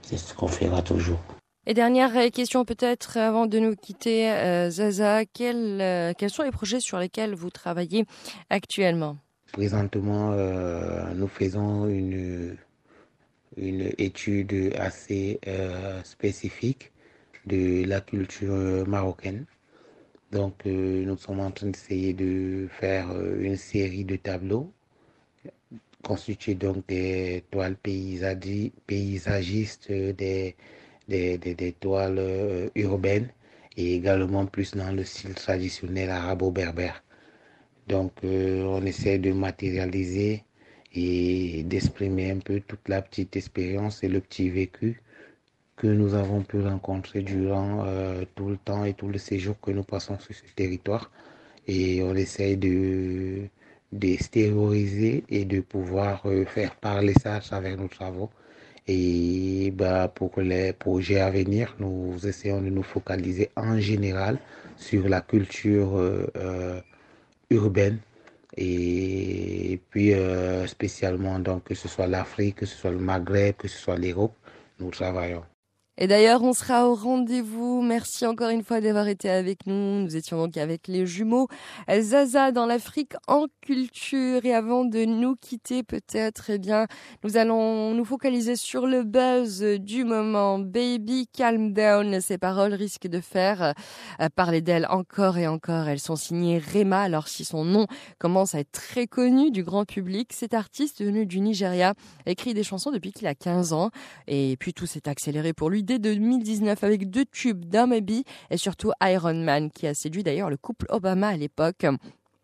C'est 0.03 0.19
ce 0.19 0.35
qu'on 0.35 0.49
fera 0.49 0.83
toujours. 0.83 1.34
Et 1.67 1.73
dernière 1.73 2.31
question 2.31 2.67
peut-être 2.67 3.17
avant 3.17 3.47
de 3.47 3.59
nous 3.59 3.75
quitter, 3.75 4.31
euh, 4.31 4.69
Zaza, 4.69 5.25
quels, 5.25 5.81
euh, 5.81 6.13
quels 6.17 6.29
sont 6.29 6.43
les 6.43 6.51
projets 6.51 6.81
sur 6.81 6.99
lesquels 6.99 7.35
vous 7.35 7.49
travaillez 7.49 8.05
actuellement? 8.51 9.17
Présentement, 9.53 10.33
euh, 10.33 11.15
nous 11.15 11.29
faisons 11.29 11.89
une 11.89 12.57
une 13.57 13.93
étude 13.99 14.75
assez 14.77 15.39
spécifique 16.03 16.91
de 17.47 17.85
la 17.87 18.01
culture 18.01 18.85
marocaine. 18.89 19.47
Donc, 20.33 20.65
nous 20.65 21.17
sommes 21.17 21.39
en 21.39 21.53
train 21.53 21.69
d'essayer 21.69 22.15
de 22.15 22.67
faire 22.69 23.15
une 23.39 23.57
série 23.57 24.05
de 24.05 24.17
tableaux 24.17 24.73
constitués 26.03 26.57
donc 26.57 26.85
des 26.89 27.45
toiles 27.53 27.77
paysagistes, 27.77 28.73
des, 29.93 30.57
des, 31.09 31.39
des, 31.39 31.73
toiles 31.73 32.71
urbaines 32.75 33.29
et 33.77 33.95
également 33.97 34.47
plus 34.47 34.75
dans 34.75 34.93
le 34.93 35.05
style 35.05 35.35
traditionnel 35.35 36.11
arabo-berbère. 36.11 37.03
Donc, 37.89 38.13
on 38.23 38.85
essaie 38.87 39.19
de 39.19 39.33
matérialiser 39.33 40.45
et 40.95 41.63
d'exprimer 41.65 42.31
un 42.31 42.39
peu 42.39 42.61
toute 42.61 42.89
la 42.89 43.03
petite 43.03 43.37
expérience 43.37 44.03
et 44.05 44.09
le 44.09 44.21
petit 44.21 44.49
vécu 44.51 45.03
que 45.77 45.87
nous 45.89 46.15
avons 46.15 46.43
pu 46.43 46.61
rencontrer 46.61 47.23
durant 47.23 47.85
euh, 47.87 48.25
tout 48.37 48.49
le 48.49 48.57
temps 48.57 48.85
et 48.85 48.95
tout 48.95 49.09
le 49.09 49.19
séjour 49.19 49.61
que 49.61 49.71
nous 49.73 49.83
passons 49.83 50.19
sur 50.19 50.35
ce 50.35 50.43
territoire. 50.55 51.11
Et 51.67 52.03
on 52.03 52.15
essaye 52.15 52.57
de, 52.57 53.49
d'extérioriser 53.93 55.25
et 55.29 55.45
de 55.45 55.61
pouvoir 55.61 56.23
euh, 56.27 56.45
faire 56.45 56.77
parler 56.77 57.15
ça 57.15 57.37
à 57.37 57.41
travers 57.41 57.77
nos 57.77 57.89
travaux. 57.89 58.31
Et 58.87 59.71
bah, 59.75 60.09
pour 60.09 60.41
les 60.41 60.73
projets 60.75 61.21
à 61.21 61.31
venir, 61.31 61.75
nous 61.79 62.27
essayons 62.27 62.61
de 62.61 62.69
nous 62.69 62.83
focaliser 62.83 63.51
en 63.57 63.79
général 63.79 64.39
sur 64.77 65.09
la 65.09 65.21
culture 65.23 65.97
euh, 65.97 66.81
urbaine 67.51 67.99
et 68.57 69.81
puis 69.91 70.13
euh, 70.15 70.67
spécialement 70.67 71.39
donc 71.39 71.65
que 71.65 71.75
ce 71.75 71.89
soit 71.89 72.07
l'Afrique, 72.07 72.57
que 72.57 72.67
ce 72.67 72.77
soit 72.77 72.91
le 72.91 72.99
Maghreb, 72.99 73.57
que 73.57 73.69
ce 73.69 73.79
soit 73.79 73.97
l'Europe, 73.97 74.35
nous 74.79 74.91
travaillons. 74.91 75.45
Et 75.97 76.09
d'ailleurs, 76.09 76.43
on 76.43 76.53
sera 76.53 76.89
au 76.89 76.97
rendez-vous. 76.97 77.81
Merci 77.81 78.27
encore 78.27 78.49
une 78.49 78.65
fois 78.65 78.81
d'avoir 78.81 79.07
été 79.07 79.31
avec 79.31 79.65
nous. 79.69 80.03
Nous 80.03 80.17
étions 80.17 80.39
donc 80.39 80.57
avec 80.57 80.89
les 80.89 81.07
jumeaux 81.07 81.47
Zaza 81.89 82.51
dans 82.51 82.67
l'Afrique 82.67 83.13
en 83.29 83.47
culture. 83.61 84.45
Et 84.45 84.53
avant 84.53 84.85
de 84.85 85.05
nous 85.05 85.37
quitter, 85.37 85.85
peut-être, 85.85 86.51
eh 86.51 86.59
bien, 86.59 86.89
nous 87.23 87.37
allons 87.37 87.95
nous 87.95 88.05
focaliser 88.05 88.57
sur 88.57 88.89
le 88.89 89.05
buzz 89.05 89.61
du 89.63 90.03
moment. 90.03 90.59
Baby, 90.59 91.29
calm 91.33 91.73
down. 91.73 92.21
Ces 92.21 92.39
paroles 92.39 92.75
risquent 92.75 93.07
de 93.07 93.21
faire 93.21 93.75
euh, 94.21 94.29
parler 94.35 94.63
d'elle 94.63 94.89
encore 94.91 95.39
et 95.39 95.47
encore. 95.47 95.87
Elles 95.87 96.01
sont 96.01 96.17
signées 96.17 96.59
Rema. 96.59 97.03
Alors, 97.03 97.29
si 97.29 97.45
son 97.45 97.65
nom 97.65 97.87
commence 98.19 98.57
à 98.57 98.59
être 98.59 98.73
très 98.73 99.07
connu 99.07 99.53
du 99.53 99.63
grand 99.63 99.85
public, 99.85 100.33
cet 100.33 100.55
artiste 100.55 101.05
venu 101.05 101.25
du 101.25 101.39
Nigeria 101.39 101.95
écrit 102.27 102.53
des 102.53 102.65
chansons 102.65 102.91
depuis 102.91 103.13
qu'il 103.13 103.29
a 103.29 103.37
15 103.37 103.73
ans. 103.73 103.91
Et 104.27 104.57
puis, 104.59 104.75
tout 104.75 104.87
s'est 104.87 105.09
accéléré 105.09 105.53
pour 105.53 105.71
lui 105.71 105.84
dès 105.85 105.99
2019 105.99 106.83
avec 106.83 107.11
deux 107.11 107.25
tubes 107.25 107.65
d'Amabi 107.65 108.25
et 108.51 108.57
surtout 108.57 108.93
Iron 109.03 109.35
Man 109.35 109.71
qui 109.71 109.87
a 109.87 109.95
séduit 109.95 110.23
d'ailleurs 110.23 110.51
le 110.51 110.57
couple 110.57 110.87
Obama 110.89 111.29
à 111.29 111.37
l'époque. 111.37 111.87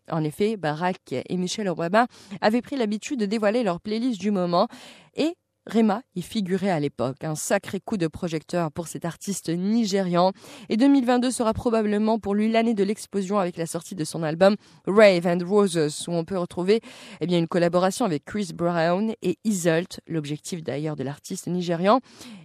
En 0.09 0.23
effet, 0.23 0.57
Barack 0.57 1.13
et 1.13 1.37
Michelle 1.37 1.69
Obama 1.69 2.07
avaient 2.41 2.61
pris 2.61 2.75
l'habitude 2.75 3.19
de 3.19 3.25
dévoiler 3.25 3.63
leur 3.63 3.79
playlist 3.79 4.19
du 4.19 4.31
moment 4.31 4.67
et 5.15 5.35
Rema 5.67 6.01
y 6.15 6.21
figurait 6.21 6.71
à 6.71 6.79
l'époque. 6.79 7.23
Un 7.23 7.35
sacré 7.35 7.79
coup 7.79 7.97
de 7.97 8.07
projecteur 8.07 8.71
pour 8.71 8.87
cet 8.87 9.05
artiste 9.05 9.49
nigérian. 9.49 10.31
Et 10.69 10.77
2022 10.77 11.29
sera 11.29 11.53
probablement 11.53 12.19
pour 12.19 12.33
lui 12.33 12.51
l'année 12.51 12.73
de 12.73 12.83
l'explosion 12.83 13.37
avec 13.37 13.57
la 13.57 13.67
sortie 13.67 13.95
de 13.95 14.03
son 14.03 14.23
album 14.23 14.55
Rave 14.87 15.27
and 15.27 15.45
Roses, 15.45 16.07
où 16.07 16.11
on 16.11 16.25
peut 16.25 16.37
retrouver 16.37 16.81
eh 17.19 17.27
bien, 17.27 17.37
une 17.37 17.47
collaboration 17.47 18.05
avec 18.05 18.25
Chris 18.25 18.51
Brown 18.55 19.13
et 19.21 19.37
Isolt. 19.43 19.99
L'objectif 20.07 20.63
d'ailleurs 20.63 20.95
de 20.95 21.03
l'artiste 21.03 21.47
nigérian 21.47 21.99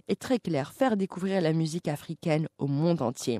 est 0.07 0.19
très 0.19 0.37
clair, 0.37 0.71
faire 0.73 0.95
découvrir 0.95 1.41
la 1.41 1.53
musique 1.53 1.87
africaine 1.87 2.47
au 2.59 2.67
monde 2.67 3.01
entier. 3.01 3.39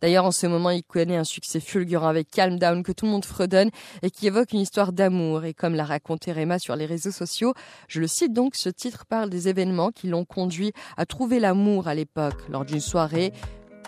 D'ailleurs, 0.00 0.24
en 0.24 0.32
ce 0.32 0.46
moment, 0.46 0.70
il 0.70 0.82
connaît 0.82 1.16
un 1.16 1.24
succès 1.24 1.60
fulgurant 1.60 2.08
avec 2.08 2.30
Calm 2.30 2.58
Down 2.58 2.82
que 2.82 2.92
tout 2.92 3.06
le 3.06 3.12
monde 3.12 3.24
fredonne 3.24 3.70
et 4.02 4.10
qui 4.10 4.26
évoque 4.26 4.52
une 4.52 4.60
histoire 4.60 4.92
d'amour. 4.92 5.44
Et 5.44 5.54
comme 5.54 5.74
l'a 5.74 5.84
raconté 5.84 6.32
Rema 6.32 6.58
sur 6.58 6.76
les 6.76 6.86
réseaux 6.86 7.10
sociaux, 7.10 7.54
je 7.88 8.00
le 8.00 8.06
cite 8.06 8.32
donc, 8.32 8.54
ce 8.54 8.68
titre 8.68 9.06
parle 9.06 9.30
des 9.30 9.48
événements 9.48 9.90
qui 9.90 10.08
l'ont 10.08 10.24
conduit 10.24 10.72
à 10.96 11.06
trouver 11.06 11.40
l'amour 11.40 11.88
à 11.88 11.94
l'époque. 11.94 12.48
Lors 12.48 12.64
d'une 12.64 12.80
soirée, 12.80 13.32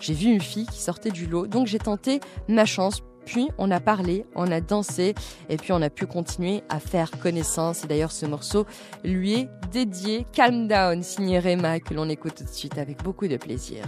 j'ai 0.01 0.13
vu 0.13 0.31
une 0.31 0.41
fille 0.41 0.67
qui 0.67 0.81
sortait 0.81 1.11
du 1.11 1.25
lot, 1.25 1.47
donc 1.47 1.67
j'ai 1.67 1.79
tenté 1.79 2.19
ma 2.47 2.65
chance 2.65 3.01
puis 3.27 3.49
on 3.57 3.69
a 3.71 3.81
parlé, 3.81 4.25
on 4.35 4.49
a 4.49 4.61
dansé 4.61 5.13
et 5.49 5.57
puis 5.57 5.73
on 5.73 5.81
a 5.81 5.89
pu 5.89 6.07
continuer 6.07 6.63
à 6.69 6.79
faire 6.79 7.11
connaissance. 7.11 7.83
Et 7.83 7.87
d'ailleurs 7.87 8.13
ce 8.13 8.25
morceau 8.25 8.65
lui 9.03 9.33
est 9.33 9.49
dédié. 9.71 10.25
Calm 10.31 10.67
Down, 10.67 11.03
signé 11.03 11.39
Rema, 11.39 11.81
que 11.81 11.93
l'on 11.93 12.07
écoute 12.07 12.35
tout 12.35 12.45
de 12.45 12.49
suite 12.49 12.77
avec 12.77 13.03
beaucoup 13.03 13.27
de 13.27 13.35
plaisir. 13.35 13.83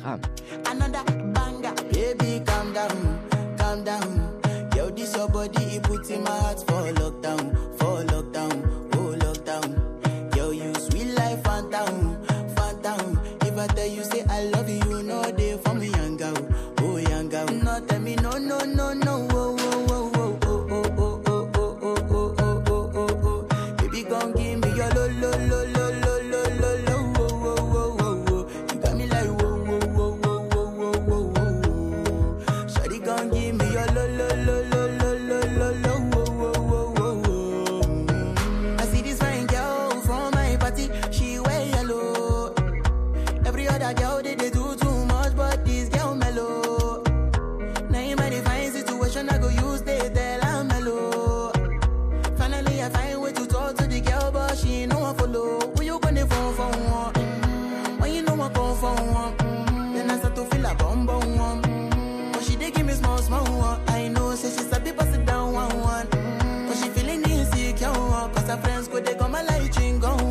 Baby, 1.99 2.41
calm 2.45 2.71
down, 2.71 3.19
calm 3.57 3.83
down. 3.83 4.39
Yo, 4.73 4.89
this 4.89 5.17
your 5.17 5.27
body, 5.27 5.75
it 5.75 5.83
puts 5.83 6.09
in 6.09 6.23
my 6.23 6.31
heart 6.31 6.59
for 6.59 6.81
lockdown, 6.93 7.18
Then 59.93 60.11
I 60.11 60.17
start 60.17 60.35
to 60.35 60.45
feel 60.45 60.65
a 60.65 60.75
bum 60.75 61.05
bum 61.05 61.37
one. 61.37 61.61
But 62.31 62.43
she 62.43 62.55
did 62.55 62.73
give 62.73 62.85
me 62.85 62.93
small 62.93 63.17
small 63.19 63.45
one. 63.45 63.81
I 63.87 64.07
know, 64.09 64.35
say 64.35 64.49
she's 64.49 64.71
a 64.71 64.79
people 64.79 65.05
sit 65.05 65.25
down 65.25 65.53
one 65.53 65.79
one. 65.79 66.07
But 66.67 66.75
she 66.77 66.89
feelin' 66.89 67.23
insecure, 67.29 67.93
cause 68.33 68.47
her 68.47 68.57
friends 68.57 68.87
go 68.87 68.99
they 68.99 69.15
come 69.15 69.31
my 69.31 69.43
life 69.43 69.59
go 69.99 70.28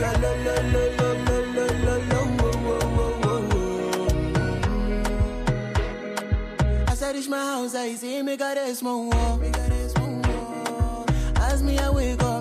As 0.00 0.14
I 7.02 7.12
reach 7.12 7.28
my 7.28 7.38
house, 7.38 7.74
I 7.74 7.94
see 7.94 8.22
me 8.22 8.36
got 8.36 8.56
a 8.56 8.72
small 8.76 9.10
wall. 9.10 9.40
As 11.36 11.64
me 11.64 11.78
I 11.78 11.90
wake 11.90 12.22
up, 12.22 12.37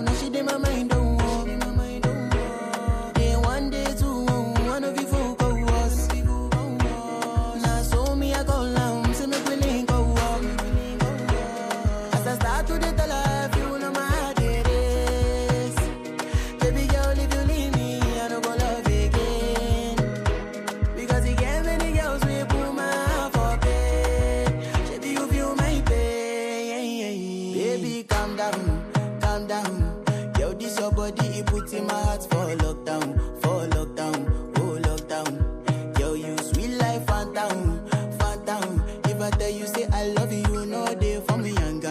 tell 39.47 39.55
you 39.55 39.67
say 39.67 39.87
I 39.93 40.07
love 40.07 40.33
you, 40.33 40.65
no 40.65 40.93
day 40.95 41.21
for 41.25 41.37
me, 41.37 41.51
young. 41.51 41.81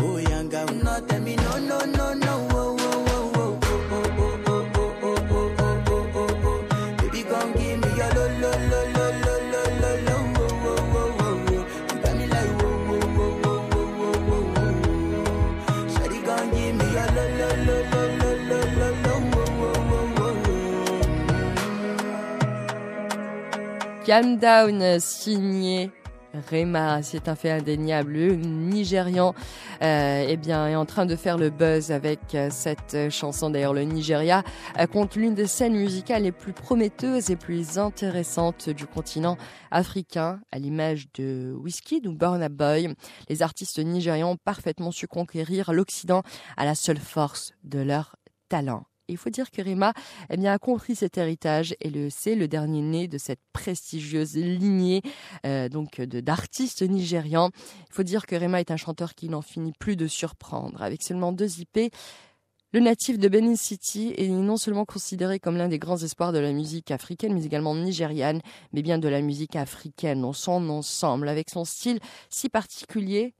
Oh, 0.00 0.16
young 0.16 0.48
girl. 0.48 0.66
No, 0.66 1.00
tell 1.00 1.20
me 1.20 1.36
no, 1.36 1.58
no, 1.58 1.78
no, 1.80 2.14
no. 2.14 2.48
Oh. 2.52 2.70
Calm 24.06 24.38
Down, 24.38 25.00
signé 25.00 26.03
Rema, 26.50 27.02
c'est 27.02 27.28
un 27.28 27.34
fait 27.34 27.50
indéniable. 27.50 28.12
Le 28.12 28.34
Nigérian 28.34 29.34
euh, 29.82 30.26
eh 30.28 30.36
bien, 30.36 30.68
est 30.68 30.74
en 30.74 30.86
train 30.86 31.06
de 31.06 31.16
faire 31.16 31.38
le 31.38 31.50
buzz 31.50 31.90
avec 31.90 32.34
euh, 32.34 32.48
cette 32.50 33.10
chanson. 33.10 33.50
D'ailleurs, 33.50 33.74
le 33.74 33.82
Nigeria 33.82 34.42
euh, 34.78 34.86
compte 34.86 35.16
l'une 35.16 35.34
des 35.34 35.46
scènes 35.46 35.74
musicales 35.74 36.22
les 36.22 36.32
plus 36.32 36.52
prometteuses 36.52 37.30
et 37.30 37.36
plus 37.36 37.78
intéressantes 37.78 38.68
du 38.68 38.86
continent 38.86 39.36
africain, 39.70 40.40
à 40.52 40.58
l'image 40.58 41.06
de 41.14 41.54
Wizkid 41.58 42.06
ou 42.06 42.12
Burna 42.12 42.48
Boy. 42.48 42.94
Les 43.28 43.42
artistes 43.42 43.78
nigérians 43.78 44.32
ont 44.32 44.36
parfaitement 44.36 44.90
su 44.90 45.06
conquérir 45.06 45.72
l'Occident 45.72 46.22
à 46.56 46.64
la 46.64 46.74
seule 46.74 46.98
force 46.98 47.52
de 47.64 47.80
leur 47.80 48.16
talent. 48.48 48.84
Il 49.08 49.18
faut 49.18 49.30
dire 49.30 49.50
que 49.50 49.60
Rima 49.60 49.92
eh 50.30 50.36
bien, 50.36 50.52
a 50.52 50.58
compris 50.58 50.94
cet 50.96 51.18
héritage 51.18 51.74
et 51.80 51.90
le 51.90 52.08
c'est 52.10 52.34
le 52.34 52.48
dernier 52.48 52.80
né 52.80 53.08
de 53.08 53.18
cette 53.18 53.40
prestigieuse 53.52 54.36
lignée 54.36 55.02
euh, 55.44 55.68
donc 55.68 56.00
d'artistes 56.00 56.82
nigérians. 56.82 57.50
Il 57.88 57.92
faut 57.92 58.02
dire 58.02 58.26
que 58.26 58.34
Rema 58.34 58.60
est 58.60 58.70
un 58.70 58.76
chanteur 58.76 59.14
qui 59.14 59.28
n'en 59.28 59.42
finit 59.42 59.72
plus 59.78 59.96
de 59.96 60.06
surprendre. 60.06 60.82
Avec 60.82 61.02
seulement 61.02 61.32
deux 61.32 61.60
IP, 61.60 61.92
le 62.72 62.80
natif 62.80 63.18
de 63.18 63.28
Benin 63.28 63.54
City 63.54 64.14
est 64.16 64.26
non 64.26 64.56
seulement 64.56 64.84
considéré 64.84 65.38
comme 65.38 65.56
l'un 65.56 65.68
des 65.68 65.78
grands 65.78 65.98
espoirs 65.98 66.32
de 66.32 66.40
la 66.40 66.52
musique 66.52 66.90
africaine, 66.90 67.32
mais 67.32 67.44
également 67.44 67.74
nigériane, 67.74 68.40
mais 68.72 68.82
bien 68.82 68.98
de 68.98 69.06
la 69.06 69.20
musique 69.20 69.54
africaine 69.54 70.22
dans 70.22 70.32
son 70.32 70.68
ensemble. 70.70 71.28
Avec 71.28 71.50
son 71.50 71.64
style 71.64 72.00
si 72.30 72.48
particulier, 72.48 73.34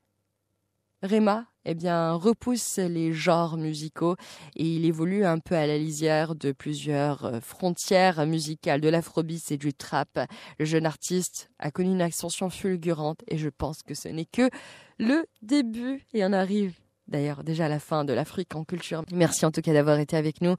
Rema 1.04 1.46
eh 1.66 1.74
bien, 1.74 2.12
repousse 2.12 2.78
les 2.78 3.12
genres 3.12 3.56
musicaux 3.56 4.16
et 4.56 4.64
il 4.64 4.84
évolue 4.84 5.24
un 5.24 5.38
peu 5.38 5.54
à 5.54 5.66
la 5.66 5.78
lisière 5.78 6.34
de 6.34 6.52
plusieurs 6.52 7.24
euh, 7.24 7.40
frontières 7.40 8.26
musicales, 8.26 8.80
de 8.80 8.88
l'afrobeat 8.88 9.50
et 9.50 9.56
du 9.56 9.72
trap. 9.72 10.18
Le 10.58 10.64
jeune 10.64 10.84
artiste 10.84 11.50
a 11.58 11.70
connu 11.70 11.90
une 11.92 12.02
ascension 12.02 12.50
fulgurante 12.50 13.22
et 13.28 13.38
je 13.38 13.48
pense 13.48 13.82
que 13.82 13.94
ce 13.94 14.08
n'est 14.08 14.26
que 14.26 14.50
le 14.98 15.26
début 15.42 16.04
et 16.12 16.24
on 16.24 16.32
arrive 16.32 16.74
d'ailleurs 17.08 17.44
déjà 17.44 17.66
à 17.66 17.68
la 17.68 17.80
fin 17.80 18.04
de 18.04 18.12
l'Afrique 18.12 18.54
en 18.54 18.64
culture. 18.64 19.02
Merci 19.12 19.46
en 19.46 19.50
tout 19.50 19.62
cas 19.62 19.72
d'avoir 19.72 19.98
été 19.98 20.16
avec 20.16 20.40
nous 20.40 20.56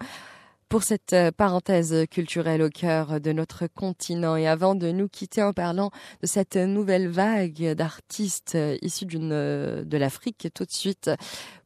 pour 0.69 0.83
cette 0.83 1.13
euh, 1.13 1.31
parenthèse 1.31 2.05
culturelle 2.09 2.61
au 2.61 2.69
cœur 2.69 3.19
de 3.21 3.31
notre 3.31 3.67
continent. 3.67 4.35
Et 4.35 4.47
avant 4.47 4.75
de 4.75 4.91
nous 4.91 5.07
quitter 5.07 5.41
en 5.43 5.53
parlant 5.53 5.91
de 6.21 6.27
cette 6.27 6.55
nouvelle 6.55 7.07
vague 7.07 7.73
d'artistes 7.73 8.57
issus 8.81 9.05
d'une, 9.05 9.31
euh, 9.31 9.83
de 9.83 9.97
l'Afrique 9.97 10.47
tout 10.53 10.65
de 10.65 10.71
suite, 10.71 11.11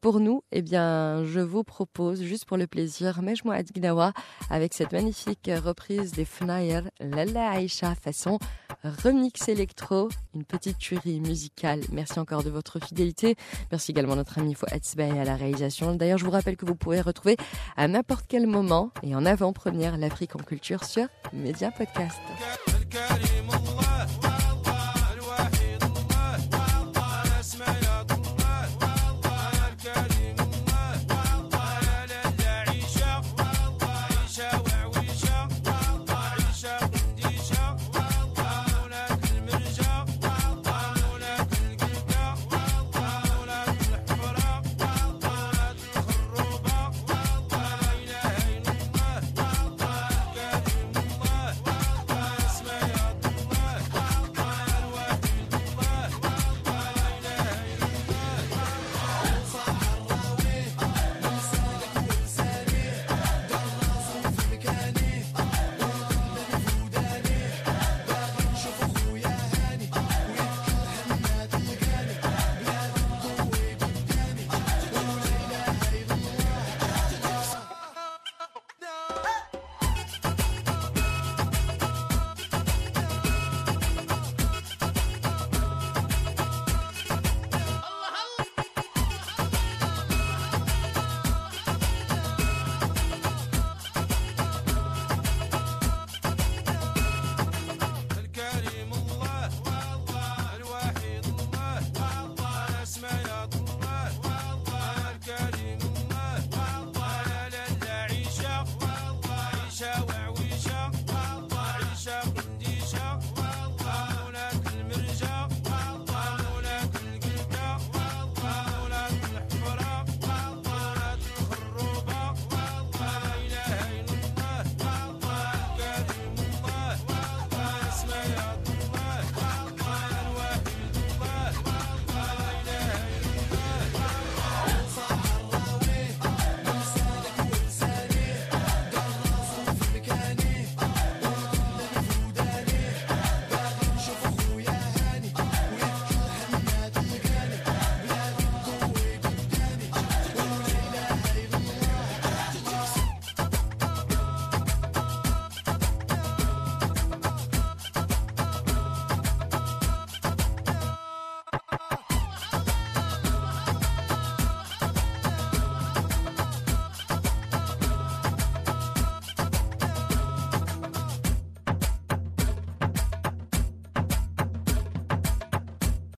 pour 0.01 0.19
nous, 0.19 0.43
eh 0.51 0.61
bien, 0.61 1.23
je 1.25 1.39
vous 1.39 1.63
propose, 1.63 2.21
juste 2.23 2.45
pour 2.45 2.57
le 2.57 2.67
plaisir, 2.67 3.21
Mejmoua 3.21 3.63
Gnawa 3.63 4.13
avec 4.49 4.73
cette 4.73 4.91
magnifique 4.91 5.49
reprise 5.63 6.11
des 6.11 6.25
Fnayer, 6.25 6.81
Lala 6.99 7.61
Aisha, 7.61 7.95
façon 7.95 8.39
remix 8.83 9.47
électro, 9.49 10.09
une 10.33 10.45
petite 10.45 10.77
tuerie 10.77 11.19
musicale. 11.19 11.81
Merci 11.91 12.19
encore 12.19 12.43
de 12.43 12.49
votre 12.49 12.79
fidélité. 12.79 13.35
Merci 13.71 13.91
également 13.91 14.13
à 14.13 14.17
notre 14.17 14.39
ami 14.39 14.53
Fouad 14.53 14.83
Sbey 14.83 15.19
à 15.19 15.25
la 15.25 15.35
réalisation. 15.35 15.95
D'ailleurs, 15.95 16.17
je 16.17 16.25
vous 16.25 16.31
rappelle 16.31 16.57
que 16.57 16.65
vous 16.65 16.75
pouvez 16.75 17.01
retrouver 17.01 17.35
à 17.75 17.87
n'importe 17.87 18.25
quel 18.27 18.47
moment 18.47 18.91
et 19.03 19.15
en 19.15 19.25
avant-première 19.25 19.97
l'Afrique 19.97 20.35
en 20.35 20.39
culture 20.39 20.83
sur 20.83 21.07
Média 21.33 21.71
Podcast. 21.71 22.19